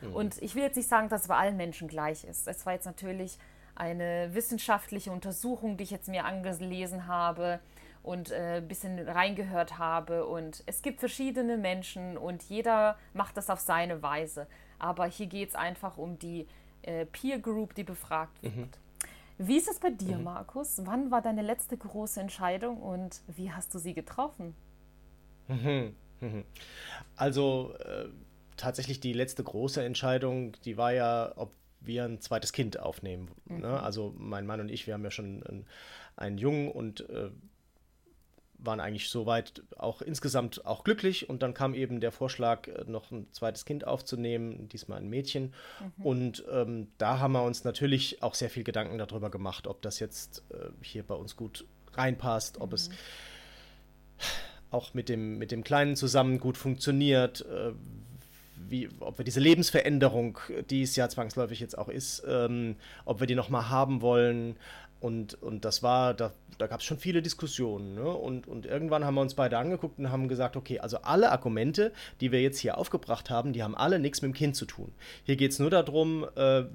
[0.01, 0.13] Mhm.
[0.13, 2.47] Und ich will jetzt nicht sagen, dass es bei allen Menschen gleich ist.
[2.47, 3.37] Es war jetzt natürlich
[3.75, 7.59] eine wissenschaftliche Untersuchung, die ich jetzt mir angelesen habe
[8.03, 10.27] und äh, ein bisschen reingehört habe.
[10.27, 14.47] Und es gibt verschiedene Menschen und jeder macht das auf seine Weise.
[14.77, 16.47] Aber hier geht es einfach um die
[16.83, 18.55] äh, Peer Group, die befragt wird.
[18.55, 18.69] Mhm.
[19.37, 20.23] Wie ist es bei dir, mhm.
[20.23, 20.81] Markus?
[20.85, 24.55] Wann war deine letzte große Entscheidung und wie hast du sie getroffen?
[25.47, 25.95] Mhm.
[26.21, 26.43] Mhm.
[27.15, 28.07] Also äh,
[28.57, 33.29] tatsächlich die letzte große Entscheidung, die war ja, ob wir ein zweites Kind aufnehmen.
[33.45, 33.55] Ne?
[33.55, 33.61] Mhm.
[33.61, 33.83] Ne?
[33.83, 35.65] Also mein Mann und ich, wir haben ja schon einen,
[36.15, 37.29] einen Jungen und äh,
[38.65, 43.11] waren eigentlich soweit auch insgesamt auch glücklich und dann kam eben der Vorschlag, äh, noch
[43.11, 45.53] ein zweites Kind aufzunehmen, diesmal ein Mädchen.
[45.97, 46.05] Mhm.
[46.05, 49.99] Und ähm, da haben wir uns natürlich auch sehr viel Gedanken darüber gemacht, ob das
[49.99, 52.75] jetzt äh, hier bei uns gut reinpasst, ob mhm.
[52.75, 52.89] es
[54.71, 57.73] auch mit dem, mit dem Kleinen zusammen gut funktioniert, äh,
[58.69, 63.27] wie, ob wir diese Lebensveränderung, die es ja zwangsläufig jetzt auch ist, ähm, ob wir
[63.27, 64.55] die nochmal haben wollen,
[65.03, 67.93] und, und das war, da, da gab es schon viele Diskussionen.
[67.93, 68.07] Ne?
[68.07, 71.91] Und, und irgendwann haben wir uns beide angeguckt und haben gesagt, okay, also alle Argumente,
[72.21, 74.93] die wir jetzt hier aufgebracht haben, die haben alle nichts mit dem Kind zu tun.
[75.25, 76.65] Hier geht es nur darum, äh, äh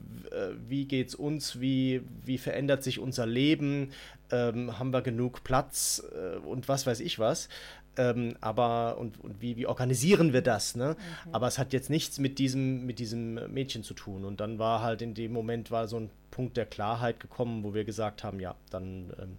[0.68, 3.92] wie geht es uns, wie, wie verändert sich unser Leben,
[4.30, 7.48] ähm, haben wir genug Platz äh, und was weiß ich was.
[7.98, 10.76] Ähm, aber und, und wie, wie organisieren wir das?
[10.76, 10.96] Ne?
[11.26, 11.34] Mhm.
[11.34, 14.24] Aber es hat jetzt nichts mit diesem, mit diesem Mädchen zu tun.
[14.24, 17.74] Und dann war halt in dem Moment war so ein Punkt der Klarheit gekommen, wo
[17.74, 19.36] wir gesagt haben, ja, dann, ähm,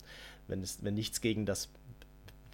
[0.47, 1.69] wenn es, wenn nichts gegen das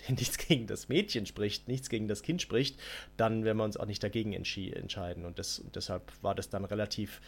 [0.09, 2.79] nichts gegen das Mädchen spricht, nichts gegen das Kind spricht,
[3.17, 5.25] dann werden wir uns auch nicht dagegen entscheiden.
[5.25, 7.21] Und das, deshalb war das dann relativ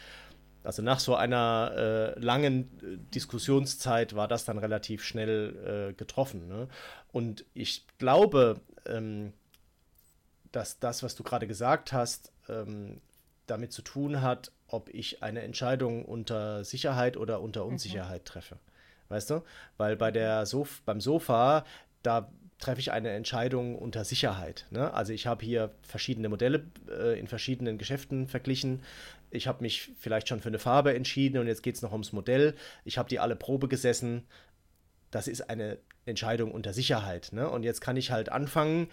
[0.67, 1.71] also nach so einer
[2.17, 6.49] äh, langen äh, Diskussionszeit war das dann relativ schnell äh, getroffen.
[6.49, 6.67] Ne?
[7.13, 9.31] Und ich glaube, ähm,
[10.51, 12.99] dass das, was du gerade gesagt hast, ähm,
[13.45, 17.71] damit zu tun hat, ob ich eine Entscheidung unter Sicherheit oder unter mhm.
[17.71, 18.25] Unsicherheit mhm.
[18.25, 18.57] treffe.
[19.07, 19.43] Weißt du?
[19.77, 21.63] Weil bei der Sof beim Sofa,
[22.03, 24.65] da treffe ich eine Entscheidung unter Sicherheit.
[24.71, 24.93] Ne?
[24.93, 28.81] Also ich habe hier verschiedene Modelle äh, in verschiedenen Geschäften verglichen.
[29.29, 32.13] Ich habe mich vielleicht schon für eine Farbe entschieden und jetzt geht es noch ums
[32.13, 32.55] Modell.
[32.85, 34.25] Ich habe die alle Probe gesessen.
[35.11, 37.29] Das ist eine Entscheidung unter Sicherheit.
[37.33, 37.49] Ne?
[37.49, 38.89] Und jetzt kann ich halt anfangen,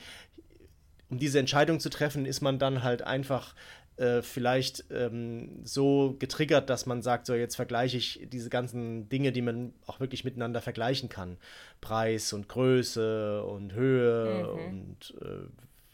[1.08, 3.54] um diese Entscheidung zu treffen, ist man dann halt einfach
[3.96, 9.30] äh, vielleicht ähm, so getriggert, dass man sagt, so jetzt vergleiche ich diese ganzen Dinge,
[9.30, 11.36] die man auch wirklich miteinander vergleichen kann.
[11.80, 14.68] Preis und Größe und Höhe mhm.
[14.68, 15.46] und äh,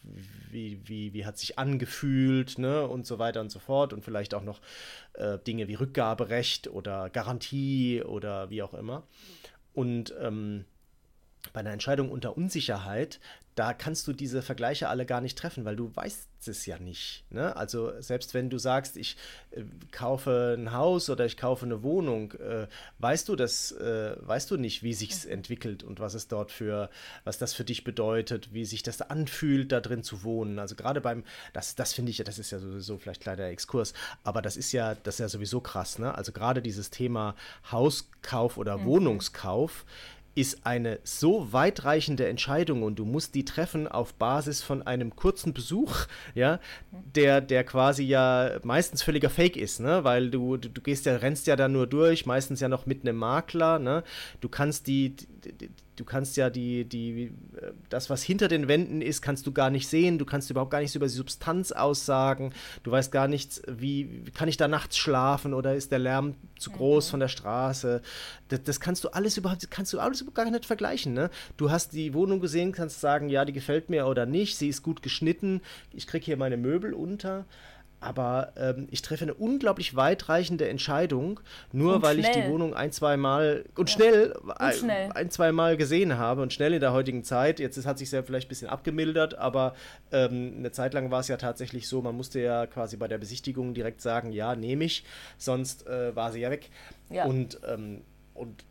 [0.02, 3.92] wie, wie, wie hat sich angefühlt, ne, und so weiter und so fort.
[3.92, 4.60] Und vielleicht auch noch
[5.14, 9.04] äh, Dinge wie Rückgaberecht oder Garantie oder wie auch immer.
[9.72, 10.64] Und ähm,
[11.52, 13.20] bei einer Entscheidung unter Unsicherheit,
[13.54, 17.24] da kannst du diese Vergleiche alle gar nicht treffen, weil du weißt es ja nicht.
[17.30, 17.54] Ne?
[17.56, 19.16] Also selbst wenn du sagst, ich
[19.50, 22.66] äh, kaufe ein Haus oder ich kaufe eine Wohnung, äh,
[22.98, 26.88] weißt du das, äh, weißt du nicht, wie sich's entwickelt und was es dort für,
[27.24, 30.58] was das für dich bedeutet, wie sich das anfühlt, da drin zu wohnen.
[30.58, 33.92] Also gerade beim, das, das finde ich ja, das ist ja sowieso vielleicht kleiner Exkurs,
[34.24, 35.98] aber das ist ja, das ist ja sowieso krass.
[35.98, 36.14] Ne?
[36.14, 37.34] Also gerade dieses Thema
[37.70, 38.84] Hauskauf oder mhm.
[38.86, 39.84] Wohnungskauf
[40.34, 45.52] ist eine so weitreichende Entscheidung und du musst die treffen auf Basis von einem kurzen
[45.52, 50.04] Besuch, ja, der, der quasi ja meistens völliger Fake ist, ne?
[50.04, 53.02] Weil du, du, du gehst ja, rennst ja da nur durch, meistens ja noch mit
[53.02, 54.04] einem Makler, ne?
[54.40, 57.32] Du kannst die, die du kannst ja die, die,
[57.90, 60.18] das, was hinter den Wänden ist, kannst du gar nicht sehen.
[60.18, 62.54] Du kannst überhaupt gar nichts über die Substanz aussagen.
[62.82, 66.70] Du weißt gar nichts, wie, kann ich da nachts schlafen oder ist der Lärm zu
[66.70, 67.10] groß mhm.
[67.10, 68.02] von der Straße.
[68.48, 71.12] Das, das, kannst du alles überhaupt, kannst du alles gar nicht vergleichen.
[71.12, 71.30] Ne?
[71.56, 74.56] Du hast die Wohnung gesehen, kannst sagen, ja, die gefällt mir oder nicht.
[74.56, 75.62] Sie ist gut geschnitten.
[75.92, 77.44] Ich kriege hier meine Möbel unter
[78.00, 81.40] aber ähm, ich treffe eine unglaublich weitreichende Entscheidung,
[81.72, 82.30] nur und weil schnell.
[82.30, 83.96] ich die Wohnung ein, zwei Mal und, ja.
[83.96, 87.60] schnell, und ein, schnell ein, zwei Mal gesehen habe und schnell in der heutigen Zeit.
[87.60, 89.74] Jetzt hat sich ja vielleicht ein bisschen abgemildert, aber
[90.12, 93.18] ähm, eine Zeit lang war es ja tatsächlich so, man musste ja quasi bei der
[93.18, 95.04] Besichtigung direkt sagen, ja, nehme ich,
[95.36, 96.70] sonst äh, war sie ja weg.
[97.10, 97.26] Ja.
[97.26, 98.02] Und, ähm,
[98.34, 98.64] und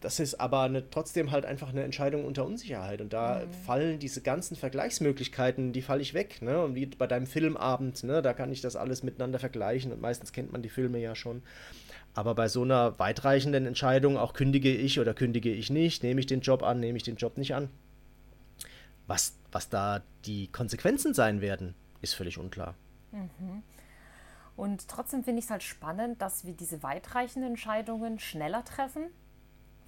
[0.00, 3.00] das ist aber eine, trotzdem halt einfach eine Entscheidung unter Unsicherheit.
[3.00, 3.52] Und da mhm.
[3.64, 6.42] fallen diese ganzen Vergleichsmöglichkeiten, die falle ich weg.
[6.42, 6.62] Ne?
[6.62, 8.20] Und wie bei deinem Filmabend, ne?
[8.20, 9.92] da kann ich das alles miteinander vergleichen.
[9.92, 11.42] Und meistens kennt man die Filme ja schon.
[12.14, 16.26] Aber bei so einer weitreichenden Entscheidung, auch kündige ich oder kündige ich nicht, nehme ich
[16.26, 17.68] den Job an, nehme ich den Job nicht an.
[19.06, 22.74] Was, was da die Konsequenzen sein werden, ist völlig unklar.
[23.12, 23.62] Mhm.
[24.56, 29.10] Und trotzdem finde ich es halt spannend, dass wir diese weitreichenden Entscheidungen schneller treffen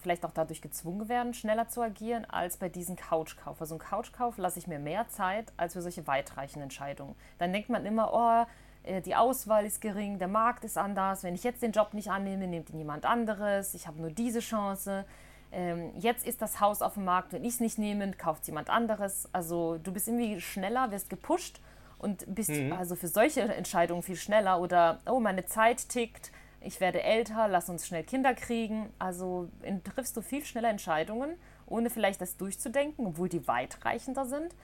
[0.00, 3.60] vielleicht auch dadurch gezwungen werden, schneller zu agieren, als bei diesem Couchkauf.
[3.60, 7.14] Also ein Couchkauf lasse ich mir mehr Zeit als für solche weitreichenden Entscheidungen.
[7.38, 11.34] Dann denkt man immer, oh, äh, die Auswahl ist gering, der Markt ist anders, wenn
[11.34, 15.04] ich jetzt den Job nicht annehme, nimmt ihn jemand anderes, ich habe nur diese Chance.
[15.50, 18.48] Ähm, jetzt ist das Haus auf dem Markt, wenn ich es nicht nehme, kauft es
[18.48, 19.28] jemand anderes.
[19.32, 21.60] Also du bist irgendwie schneller, wirst gepusht
[21.98, 22.72] und bist mhm.
[22.72, 26.30] also für solche Entscheidungen viel schneller oder oh, meine Zeit tickt,
[26.60, 28.90] ich werde älter, lass uns schnell Kinder kriegen.
[28.98, 29.48] Also
[29.84, 31.34] triffst du viel schneller Entscheidungen,
[31.66, 34.54] ohne vielleicht das durchzudenken, obwohl die weitreichender sind.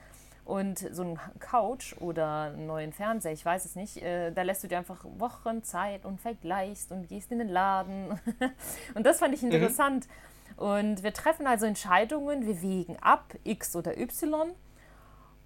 [0.43, 4.63] Und so ein Couch oder einen neuen Fernseher, ich weiß es nicht, äh, da lässt
[4.63, 8.19] du dir einfach Wochen Zeit und vergleichst und gehst in den Laden.
[8.93, 9.51] und das fand ich mhm.
[9.51, 10.07] interessant.
[10.07, 10.63] Mhm.
[10.63, 14.51] Und wir treffen also Entscheidungen, wir wägen ab, X oder Y,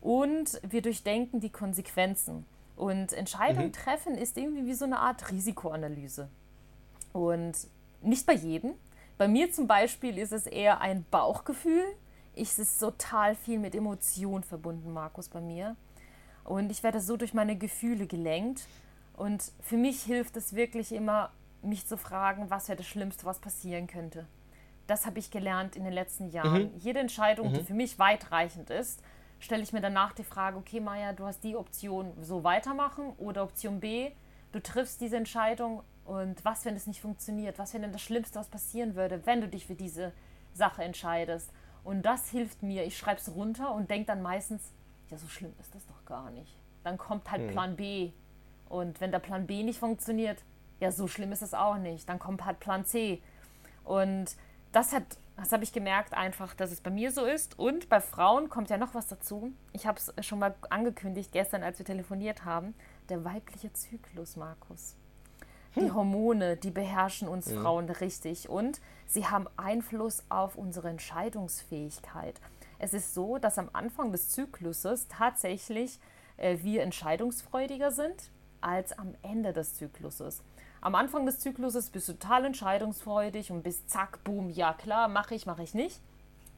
[0.02, 2.46] und wir durchdenken die Konsequenzen.
[2.76, 3.74] Und Entscheidungen mhm.
[3.74, 6.30] treffen ist irgendwie wie so eine Art Risikoanalyse.
[7.13, 7.56] Und
[8.02, 8.74] nicht bei jedem.
[9.17, 11.86] Bei mir zum Beispiel ist es eher ein Bauchgefühl
[12.39, 15.76] ich, es ist total viel mit Emotionen verbunden, Markus, bei mir.
[16.43, 18.65] Und ich werde so durch meine Gefühle gelenkt.
[19.15, 23.39] Und für mich hilft es wirklich immer, mich zu fragen, was wäre das Schlimmste, was
[23.39, 24.26] passieren könnte.
[24.88, 26.72] Das habe ich gelernt in den letzten Jahren.
[26.74, 26.78] Mhm.
[26.78, 27.56] Jede Entscheidung, mhm.
[27.56, 29.04] die für mich weitreichend ist,
[29.39, 33.43] stelle ich mir danach die Frage, okay, Maja, du hast die Option so weitermachen oder
[33.43, 34.12] Option B,
[34.52, 37.60] du triffst diese Entscheidung und was, wenn es nicht funktioniert?
[37.60, 40.12] Was wäre denn das Schlimmste, was passieren würde, wenn du dich für diese
[40.56, 41.54] Sache entscheidest?
[41.84, 42.84] Und das hilft mir.
[42.84, 44.74] Ich schreibe es runter und denke dann meistens,
[45.12, 46.58] ja, so schlimm ist das doch gar nicht.
[46.84, 47.52] Dann kommt halt hm.
[47.52, 48.12] Plan B.
[48.69, 50.43] Und wenn der Plan B nicht funktioniert,
[50.80, 52.10] ja, so schlimm ist es auch nicht.
[52.10, 53.22] Dann kommt halt Plan C.
[53.84, 54.36] Und
[54.72, 55.04] das hat,
[55.38, 57.60] das habe ich gemerkt einfach, dass es bei mir so ist.
[57.60, 59.54] Und bei Frauen kommt ja noch was dazu.
[59.74, 62.74] Ich habe es schon mal angekündigt gestern, als wir telefoniert haben.
[63.10, 64.95] Der weibliche Zyklus, Markus.
[65.75, 65.95] Die hm.
[65.95, 67.62] Hormone, die beherrschen uns ja.
[67.62, 72.39] Frauen richtig und sie haben Einfluss auf unsere Entscheidungsfähigkeit.
[72.79, 75.99] Es ist so, dass am Anfang des Zykluses tatsächlich
[76.38, 80.41] äh, wir entscheidungsfreudiger sind als am Ende des Zykluses.
[80.82, 85.36] Am Anfang des Zykluses bist du total entscheidungsfreudig und bist zack, boom, ja klar, mache
[85.36, 85.99] ich, mache ich nicht.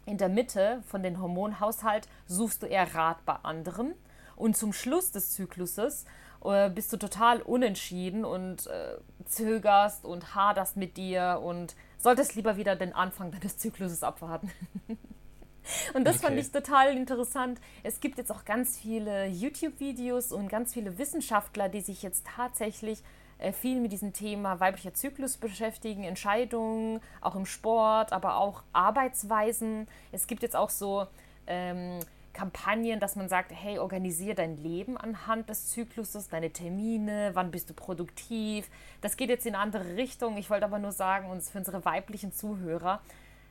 [0.05, 3.93] In der Mitte von dem Hormonhaushalt suchst du eher Rat bei anderen.
[4.35, 6.05] Und zum Schluss des Zykluses
[6.41, 12.57] oder bist du total unentschieden und äh, zögerst und haderst mit dir und solltest lieber
[12.57, 14.51] wieder den Anfang deines Zykluses abwarten.
[15.93, 16.27] und das okay.
[16.27, 17.61] fand ich total interessant.
[17.83, 23.03] Es gibt jetzt auch ganz viele YouTube-Videos und ganz viele Wissenschaftler, die sich jetzt tatsächlich
[23.37, 29.87] äh, viel mit diesem Thema weiblicher Zyklus beschäftigen, Entscheidungen, auch im Sport, aber auch Arbeitsweisen.
[30.11, 31.05] Es gibt jetzt auch so
[31.45, 31.99] ähm,
[32.33, 37.69] Kampagnen, dass man sagt, hey, organisiere dein Leben anhand des Zykluses, deine Termine, wann bist
[37.69, 38.69] du produktiv.
[39.01, 40.37] Das geht jetzt in eine andere Richtung.
[40.37, 43.01] Ich wollte aber nur sagen, uns für unsere weiblichen Zuhörer,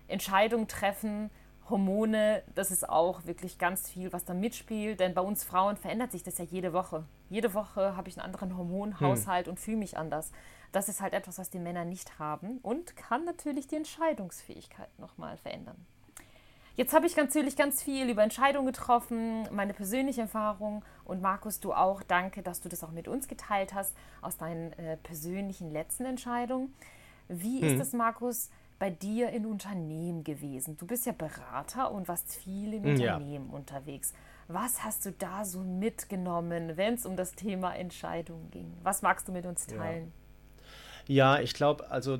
[0.08, 1.30] Entscheidungen treffen,
[1.70, 5.00] Hormone, das ist auch wirklich ganz viel, was da mitspielt.
[5.00, 7.04] Denn bei uns Frauen verändert sich das ja jede Woche.
[7.28, 9.52] Jede Woche habe ich einen anderen Hormonhaushalt hm.
[9.52, 10.32] und fühle mich anders.
[10.72, 15.36] Das ist halt etwas, was die Männer nicht haben und kann natürlich die Entscheidungsfähigkeit nochmal
[15.36, 15.86] verändern.
[16.80, 21.74] Jetzt habe ich natürlich ganz viel über Entscheidungen getroffen, meine persönliche Erfahrung und Markus, du
[21.74, 22.02] auch.
[22.02, 26.72] Danke, dass du das auch mit uns geteilt hast aus deinen äh, persönlichen letzten Entscheidungen.
[27.28, 27.68] Wie hm.
[27.68, 30.78] ist es, Markus, bei dir in Unternehmen gewesen?
[30.78, 33.56] Du bist ja Berater und warst viel in Unternehmen ja.
[33.58, 34.14] unterwegs.
[34.48, 38.72] Was hast du da so mitgenommen, wenn es um das Thema Entscheidungen ging?
[38.82, 40.14] Was magst du mit uns teilen?
[41.06, 42.18] Ja, ja ich glaube, also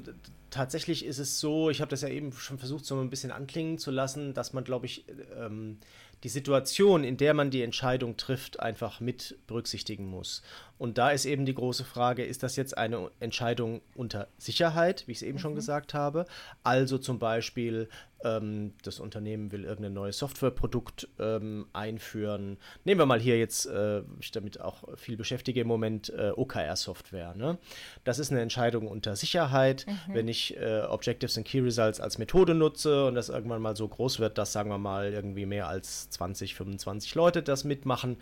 [0.50, 3.78] tatsächlich ist es so, ich habe das ja eben schon versucht, so ein bisschen anklingen
[3.78, 5.04] zu lassen, dass man, glaube ich,
[5.36, 5.78] ähm,
[6.22, 10.42] die Situation, in der man die Entscheidung trifft, einfach mit berücksichtigen muss.
[10.80, 15.12] Und da ist eben die große Frage, ist das jetzt eine Entscheidung unter Sicherheit, wie
[15.12, 15.40] ich es eben mhm.
[15.40, 16.24] schon gesagt habe?
[16.62, 17.90] Also zum Beispiel,
[18.24, 22.56] ähm, das Unternehmen will irgendein neues Softwareprodukt ähm, einführen.
[22.84, 27.34] Nehmen wir mal hier jetzt, äh, ich damit auch viel beschäftige im Moment, äh, OKR-Software.
[27.34, 27.58] Ne?
[28.04, 29.86] Das ist eine Entscheidung unter Sicherheit.
[29.86, 30.14] Mhm.
[30.14, 33.86] Wenn ich äh, Objectives and Key Results als Methode nutze und das irgendwann mal so
[33.86, 38.16] groß wird, dass, sagen wir mal, irgendwie mehr als 20, 25 Leute das mitmachen,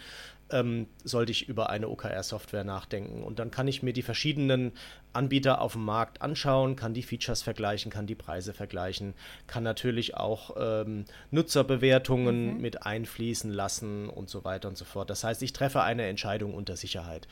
[0.51, 3.23] ähm, sollte ich über eine OKR-Software nachdenken.
[3.23, 4.73] Und dann kann ich mir die verschiedenen
[5.13, 9.15] Anbieter auf dem Markt anschauen, kann die Features vergleichen, kann die Preise vergleichen,
[9.47, 12.61] kann natürlich auch ähm, Nutzerbewertungen mhm.
[12.61, 15.11] mit einfließen lassen und so weiter und so fort.
[15.11, 17.29] Das heißt, ich treffe eine Entscheidung unter Sicherheit.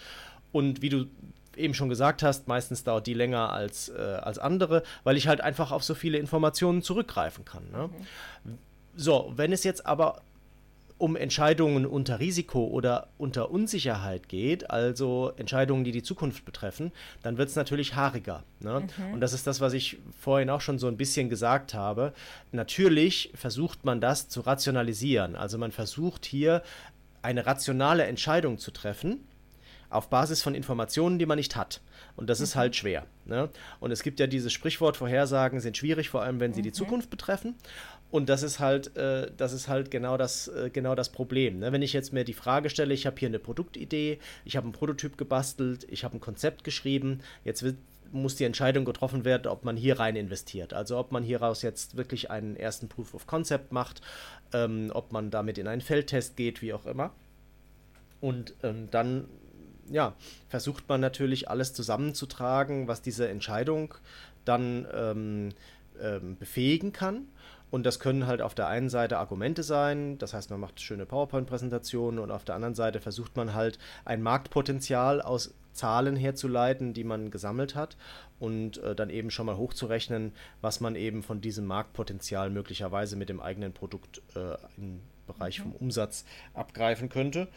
[0.53, 1.07] Und wie du
[1.57, 5.41] eben schon gesagt hast, meistens dauert die länger als, äh, als andere, weil ich halt
[5.41, 7.71] einfach auf so viele Informationen zurückgreifen kann.
[7.71, 7.91] Ne?
[8.45, 8.59] Mhm.
[8.95, 10.23] So, wenn es jetzt aber
[10.99, 16.91] um Entscheidungen unter Risiko oder unter Unsicherheit geht, also Entscheidungen, die die Zukunft betreffen,
[17.23, 18.45] dann wird es natürlich haariger.
[18.61, 18.87] Ne?
[18.97, 19.15] Mhm.
[19.15, 22.13] Und das ist das, was ich vorhin auch schon so ein bisschen gesagt habe.
[22.53, 25.37] Natürlich versucht man das zu rationalisieren.
[25.37, 26.63] Also man versucht hier
[27.21, 29.21] eine rationale Entscheidung zu treffen
[29.91, 31.81] auf Basis von Informationen, die man nicht hat.
[32.17, 32.45] Und das mhm.
[32.45, 33.07] ist halt schwer.
[33.25, 33.51] Ne?
[33.81, 36.65] Und es gibt ja dieses Sprichwort, Vorhersagen sind schwierig, vor allem wenn sie mhm.
[36.65, 37.55] die Zukunft betreffen.
[38.11, 41.59] Und das ist halt, äh, das ist halt genau das, äh, genau das Problem.
[41.59, 41.73] Ne?
[41.73, 44.73] Wenn ich jetzt mir die Frage stelle, ich habe hier eine Produktidee, ich habe einen
[44.73, 47.77] Prototyp gebastelt, ich habe ein Konzept geschrieben, jetzt wird
[48.13, 50.73] muss die Entscheidung getroffen werden, ob man hier rein investiert.
[50.73, 54.01] Also ob man hieraus jetzt wirklich einen ersten Proof of Concept macht,
[54.53, 57.13] ähm, ob man damit in einen Feldtest geht, wie auch immer.
[58.21, 59.27] Und ähm, dann
[59.91, 60.15] ja,
[60.49, 63.95] versucht man natürlich alles zusammenzutragen, was diese Entscheidung
[64.45, 65.49] dann ähm,
[66.01, 67.29] ähm, befähigen kann.
[67.71, 71.05] Und das können halt auf der einen Seite Argumente sein, das heißt, man macht schöne
[71.05, 77.05] PowerPoint-Präsentationen und auf der anderen Seite versucht man halt ein Marktpotenzial aus Zahlen herzuleiten, die
[77.05, 77.97] man gesammelt hat
[78.39, 83.29] und äh, dann eben schon mal hochzurechnen, was man eben von diesem Marktpotenzial möglicherweise mit
[83.29, 85.77] dem eigenen Produkt äh, im Bereich vom mhm.
[85.77, 86.25] Umsatz
[86.55, 87.49] abgreifen könnte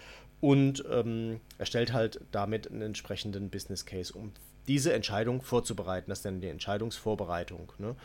[0.41, 4.31] und ähm, erstellt halt damit einen entsprechenden Business Case, um
[4.67, 6.09] diese Entscheidung vorzubereiten.
[6.09, 7.71] Das ist dann die Entscheidungsvorbereitung.
[7.77, 7.95] Ne?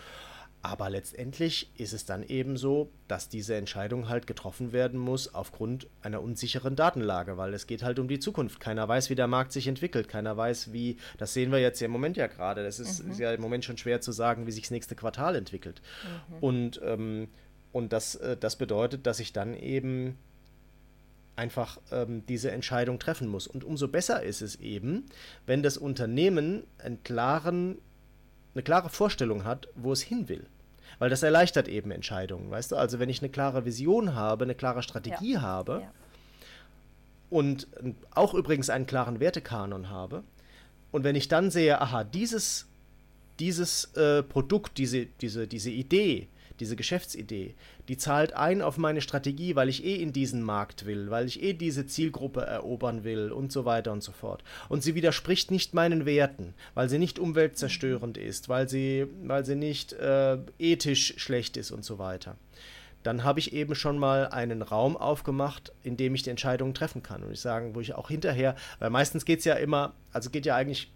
[0.65, 5.89] Aber letztendlich ist es dann eben so, dass diese Entscheidung halt getroffen werden muss aufgrund
[6.01, 8.61] einer unsicheren Datenlage, weil es geht halt um die Zukunft.
[8.61, 10.09] Keiner weiß, wie der Markt sich entwickelt.
[10.09, 12.65] Keiner weiß, wie, das sehen wir jetzt im Moment ja gerade.
[12.65, 13.11] Es ist, mhm.
[13.11, 15.83] ist, ja im Moment schon schwer zu sagen, wie sich das nächste Quartal entwickelt.
[16.31, 16.37] Mhm.
[16.41, 17.29] Und, ähm,
[17.73, 20.17] und das, äh, das bedeutet, dass ich dann eben
[21.37, 23.47] einfach ähm, diese Entscheidung treffen muss.
[23.47, 25.05] Und umso besser ist es eben,
[25.45, 27.77] wenn das Unternehmen einen klaren,
[28.55, 30.47] eine klare Vorstellung hat, wo es hin will.
[30.99, 32.77] Weil das erleichtert eben Entscheidungen, weißt du?
[32.77, 35.43] Also wenn ich eine klare Vision habe, eine klare Strategie ja.
[35.43, 35.91] habe ja.
[37.31, 37.67] und
[38.13, 40.23] auch übrigens einen klaren Wertekanon habe,
[40.95, 42.67] und wenn ich dann sehe, aha, dieses,
[43.41, 46.29] dieses äh, Produkt, diese, diese, diese Idee,
[46.61, 47.55] diese Geschäftsidee,
[47.89, 51.43] die zahlt ein auf meine Strategie, weil ich eh in diesen Markt will, weil ich
[51.43, 54.45] eh diese Zielgruppe erobern will und so weiter und so fort.
[54.69, 59.57] Und sie widerspricht nicht meinen Werten, weil sie nicht umweltzerstörend ist, weil sie, weil sie
[59.57, 62.37] nicht äh, ethisch schlecht ist und so weiter.
[63.03, 67.03] Dann habe ich eben schon mal einen Raum aufgemacht, in dem ich die Entscheidungen treffen
[67.03, 67.23] kann.
[67.23, 70.47] Und ich sagen, wo ich auch hinterher, weil meistens geht es ja immer, also geht
[70.47, 70.91] ja eigentlich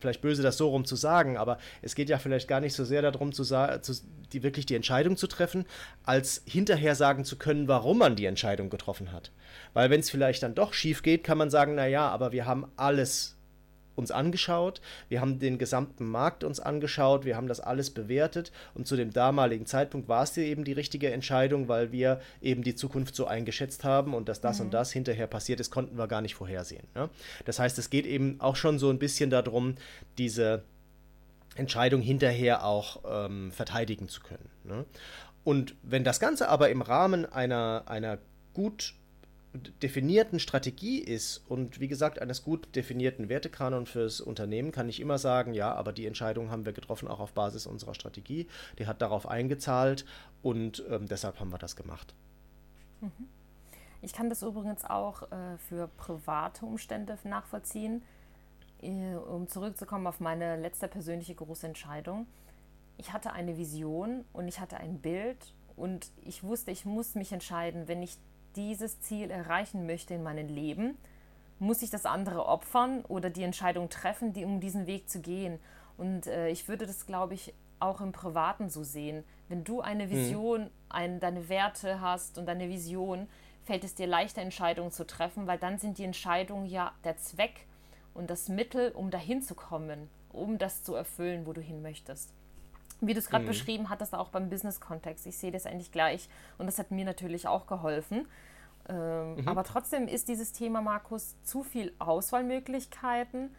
[0.00, 2.84] vielleicht böse, das so rum zu sagen, aber es geht ja vielleicht gar nicht so
[2.84, 3.92] sehr darum, zu, zu
[4.32, 5.64] die, wirklich die Entscheidung zu treffen,
[6.04, 9.30] als hinterher sagen zu können, warum man die Entscheidung getroffen hat.
[9.74, 12.66] Weil wenn es vielleicht dann doch schief geht, kann man sagen, naja, aber wir haben
[12.76, 13.36] alles
[14.00, 18.86] uns angeschaut, wir haben den gesamten Markt uns angeschaut, wir haben das alles bewertet und
[18.86, 23.14] zu dem damaligen Zeitpunkt war es eben die richtige Entscheidung, weil wir eben die Zukunft
[23.14, 24.66] so eingeschätzt haben und dass das mhm.
[24.66, 26.86] und das hinterher passiert ist, konnten wir gar nicht vorhersehen.
[26.94, 27.08] Ne?
[27.44, 29.76] Das heißt, es geht eben auch schon so ein bisschen darum,
[30.18, 30.62] diese
[31.56, 34.48] Entscheidung hinterher auch ähm, verteidigen zu können.
[34.64, 34.84] Ne?
[35.44, 38.18] Und wenn das Ganze aber im Rahmen einer, einer
[38.52, 38.94] gut
[39.52, 45.18] definierten Strategie ist und wie gesagt eines gut definierten Wertekanon fürs Unternehmen, kann ich immer
[45.18, 48.46] sagen, ja, aber die Entscheidung haben wir getroffen auch auf Basis unserer Strategie.
[48.78, 50.04] Die hat darauf eingezahlt
[50.42, 52.14] und ähm, deshalb haben wir das gemacht.
[53.00, 53.10] Mhm.
[54.02, 58.02] Ich kann das übrigens auch äh, für private Umstände nachvollziehen.
[58.82, 62.26] Äh, um zurückzukommen auf meine letzte persönliche große Entscheidung.
[62.96, 67.32] Ich hatte eine Vision und ich hatte ein Bild und ich wusste, ich muss mich
[67.32, 68.18] entscheiden, wenn ich
[68.56, 70.96] dieses Ziel erreichen möchte in meinem Leben,
[71.58, 75.58] muss ich das andere opfern oder die Entscheidung treffen, die, um diesen Weg zu gehen.
[75.96, 79.24] Und äh, ich würde das, glaube ich, auch im Privaten so sehen.
[79.48, 80.10] Wenn du eine mhm.
[80.10, 80.70] Vision, mhm.
[80.88, 83.28] ein, deine Werte hast und deine Vision,
[83.64, 87.66] fällt es dir leichter, Entscheidungen zu treffen, weil dann sind die Entscheidungen ja der Zweck
[88.14, 92.32] und das Mittel, um dahin zu kommen, um das zu erfüllen, wo du hin möchtest.
[93.00, 93.48] Wie du es gerade mhm.
[93.48, 95.26] beschrieben hattest, auch beim Business-Kontext.
[95.26, 98.26] Ich sehe das eigentlich gleich und das hat mir natürlich auch geholfen.
[98.88, 99.48] Ähm, mhm.
[99.48, 103.54] Aber trotzdem ist dieses Thema, Markus, zu viel Auswahlmöglichkeiten,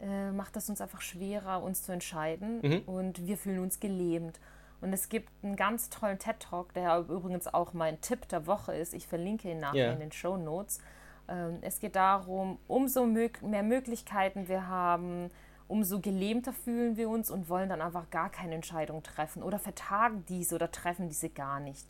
[0.00, 2.82] äh, macht es uns einfach schwerer, uns zu entscheiden mhm.
[2.86, 4.40] und wir fühlen uns gelähmt.
[4.80, 8.94] Und es gibt einen ganz tollen TED-Talk, der übrigens auch mein Tipp der Woche ist.
[8.94, 9.92] Ich verlinke ihn nachher yeah.
[9.92, 10.80] in den Show Notes.
[11.28, 15.30] Ähm, es geht darum, umso mehr Möglichkeiten wir haben,
[15.68, 20.24] umso gelähmter fühlen wir uns und wollen dann einfach gar keine Entscheidung treffen oder vertagen
[20.28, 21.86] diese oder treffen diese gar nicht.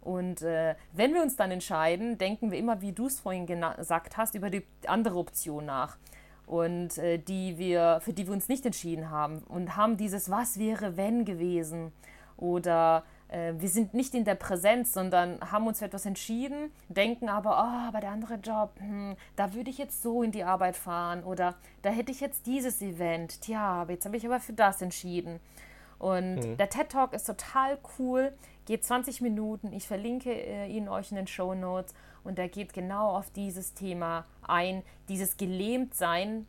[0.00, 4.16] Und äh, wenn wir uns dann entscheiden, denken wir immer, wie du es vorhin gesagt
[4.16, 5.96] hast, über die andere Option nach.
[6.44, 9.44] Und äh, die wir, für die wir uns nicht entschieden haben.
[9.44, 11.92] Und haben dieses Was wäre, wenn gewesen.
[12.36, 17.28] Oder äh, wir sind nicht in der Präsenz, sondern haben uns für etwas entschieden, denken
[17.28, 20.76] aber, oh, aber der andere Job, hm, da würde ich jetzt so in die Arbeit
[20.76, 23.40] fahren oder da hätte ich jetzt dieses Event.
[23.40, 25.40] Tja, aber jetzt habe ich aber für das entschieden.
[25.98, 26.56] Und mhm.
[26.58, 28.32] der TED Talk ist total cool,
[28.66, 29.72] geht 20 Minuten.
[29.72, 33.72] Ich verlinke äh, ihn euch in den Show Notes und der geht genau auf dieses
[33.72, 36.46] Thema ein, dieses Gelähmtsein,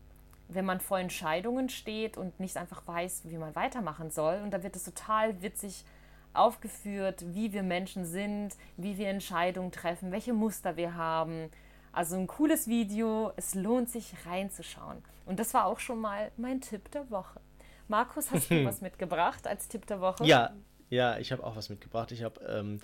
[0.50, 4.42] wenn man vor Entscheidungen steht und nicht einfach weiß, wie man weitermachen soll.
[4.44, 5.86] Und da wird es total witzig
[6.34, 11.50] aufgeführt, wie wir Menschen sind, wie wir Entscheidungen treffen, welche Muster wir haben
[11.92, 15.04] Also ein cooles Video, es lohnt sich reinzuschauen.
[15.26, 17.40] Und das war auch schon mal mein Tipp der Woche.
[17.88, 20.26] Markus, hast du was mitgebracht als Tipp der Woche?
[20.26, 20.54] Ja,
[20.90, 22.12] ja, ich habe auch was mitgebracht.
[22.12, 22.80] Ich habe ähm,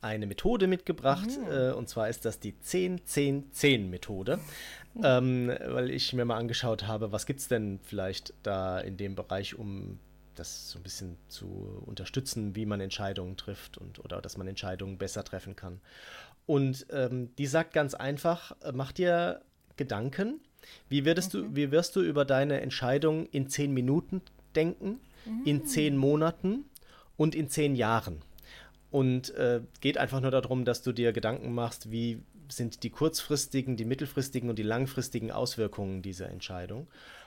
[0.00, 1.50] eine Methode mitgebracht mhm.
[1.50, 4.38] äh, und zwar ist das die 10-10-10-Methode,
[4.94, 5.02] mhm.
[5.04, 9.16] ähm, weil ich mir mal angeschaut habe, was gibt es denn vielleicht da in dem
[9.16, 9.98] Bereich, um
[10.38, 14.98] das so ein bisschen zu unterstützen, wie man Entscheidungen trifft und oder dass man Entscheidungen
[14.98, 15.80] besser treffen kann.
[16.46, 19.42] Und ähm, die sagt ganz einfach, äh, mach dir
[19.76, 20.40] Gedanken,
[20.88, 21.46] wie, würdest okay.
[21.46, 24.22] du, wie wirst du über deine Entscheidung in zehn Minuten
[24.54, 25.42] denken, mhm.
[25.44, 26.64] in zehn Monaten
[27.16, 28.22] und in zehn Jahren?
[28.90, 33.76] Und äh, geht einfach nur darum, dass du dir Gedanken machst, wie sind die kurzfristigen,
[33.76, 36.86] die mittelfristigen und die langfristigen Auswirkungen dieser Entscheidung.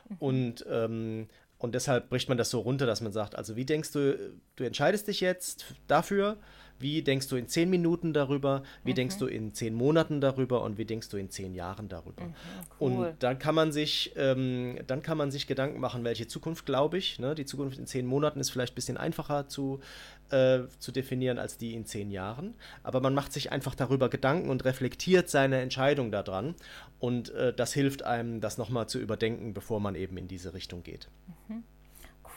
[0.09, 0.16] Mhm.
[0.20, 1.28] Und, ähm,
[1.64, 4.64] und deshalb bricht man das so runter, dass man sagt, also wie denkst du, du
[4.64, 6.38] entscheidest dich jetzt dafür,
[6.82, 8.63] wie denkst du in zehn Minuten darüber?
[8.84, 8.95] Wie mhm.
[8.95, 10.63] denkst du in zehn Monaten darüber?
[10.63, 12.23] Und wie denkst du in zehn Jahren darüber?
[12.23, 12.34] Mhm,
[12.79, 12.91] cool.
[12.91, 16.97] Und dann kann man sich, ähm, dann kann man sich Gedanken machen, welche Zukunft glaube
[16.97, 17.19] ich.
[17.19, 17.36] Ne?
[17.36, 19.79] Die Zukunft in zehn Monaten ist vielleicht ein bisschen einfacher zu,
[20.29, 22.55] äh, zu definieren als die in zehn Jahren.
[22.84, 26.55] Aber man macht sich einfach darüber Gedanken und reflektiert seine Entscheidung daran.
[26.99, 30.84] Und äh, das hilft einem, das nochmal zu überdenken, bevor man eben in diese Richtung
[30.84, 31.09] geht.
[31.47, 31.63] Mhm.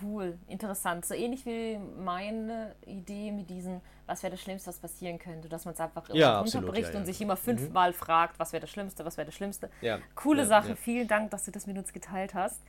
[0.03, 1.05] Cool, interessant.
[1.05, 5.65] So ähnlich wie meine Idee mit diesen, was wäre das Schlimmste, was passieren könnte, dass
[5.65, 6.99] man es einfach ja, runterbricht ja, ja.
[6.99, 7.95] und sich immer fünfmal mhm.
[7.95, 9.71] fragt, was wäre das Schlimmste, was wäre das Schlimmste.
[10.15, 12.61] Coole Sache, vielen Dank, dass du das mit uns geteilt hast.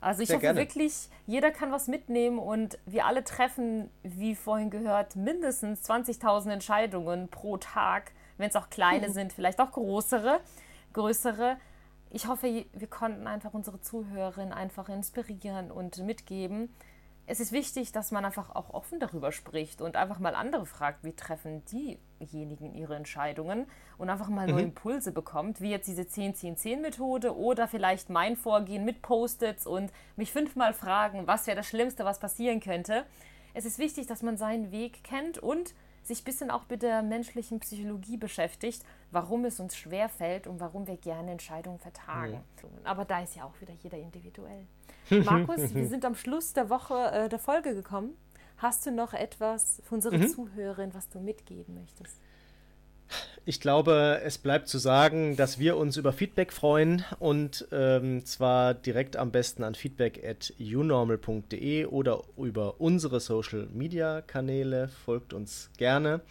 [0.00, 0.60] Also ich Sehr hoffe gerne.
[0.60, 7.28] wirklich, jeder kann was mitnehmen und wir alle treffen, wie vorhin gehört, mindestens 20.000 Entscheidungen
[7.28, 9.12] pro Tag, wenn es auch kleine mhm.
[9.14, 10.40] sind, vielleicht auch größere,
[10.92, 11.56] größere
[12.14, 16.72] ich hoffe, wir konnten einfach unsere Zuhörerinnen einfach inspirieren und mitgeben.
[17.26, 21.02] Es ist wichtig, dass man einfach auch offen darüber spricht und einfach mal andere fragt,
[21.02, 23.66] wie treffen diejenigen ihre Entscheidungen
[23.98, 24.68] und einfach mal neue mhm.
[24.68, 30.72] Impulse bekommt, wie jetzt diese 10-10-10-Methode oder vielleicht mein Vorgehen mit Post-its und mich fünfmal
[30.72, 33.06] fragen, was wäre das Schlimmste, was passieren könnte.
[33.54, 35.74] Es ist wichtig, dass man seinen Weg kennt und
[36.06, 40.86] sich ein bisschen auch mit der menschlichen Psychologie beschäftigt, warum es uns schwerfällt und warum
[40.86, 42.34] wir gerne Entscheidungen vertagen.
[42.62, 42.84] Mhm.
[42.84, 44.66] Aber da ist ja auch wieder jeder individuell.
[45.24, 48.16] Markus, wir sind am Schluss der Woche äh, der Folge gekommen.
[48.58, 50.28] Hast du noch etwas für unsere mhm.
[50.28, 52.20] Zuhörerinnen, was du mitgeben möchtest?
[53.46, 58.72] Ich glaube, es bleibt zu sagen, dass wir uns über Feedback freuen und ähm, zwar
[58.72, 64.88] direkt am besten an feedback at unormal.de oder über unsere Social Media Kanäle.
[65.04, 66.22] Folgt uns gerne.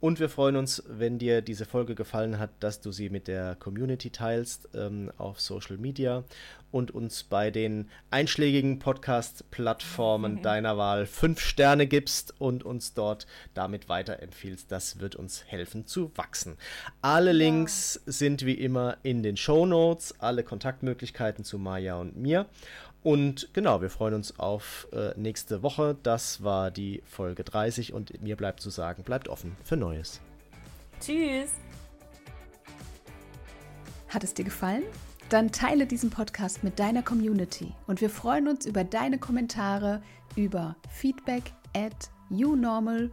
[0.00, 3.56] Und wir freuen uns, wenn dir diese Folge gefallen hat, dass du sie mit der
[3.56, 6.22] Community teilst ähm, auf Social Media
[6.70, 10.42] und uns bei den einschlägigen Podcast-Plattformen mhm.
[10.42, 14.70] deiner Wahl fünf Sterne gibst und uns dort damit weiterempfiehlst.
[14.70, 16.56] Das wird uns helfen zu wachsen.
[17.00, 18.12] Alle Links ja.
[18.12, 22.46] sind wie immer in den Show Notes, alle Kontaktmöglichkeiten zu Maya und mir.
[23.02, 25.96] Und genau, wir freuen uns auf äh, nächste Woche.
[26.02, 30.20] Das war die Folge 30 und mir bleibt zu sagen, bleibt offen für Neues.
[31.00, 31.50] Tschüss.
[34.08, 34.82] Hat es dir gefallen?
[35.28, 40.02] Dann teile diesen Podcast mit deiner Community und wir freuen uns über deine Kommentare
[40.36, 43.08] über feedback at unormal.de.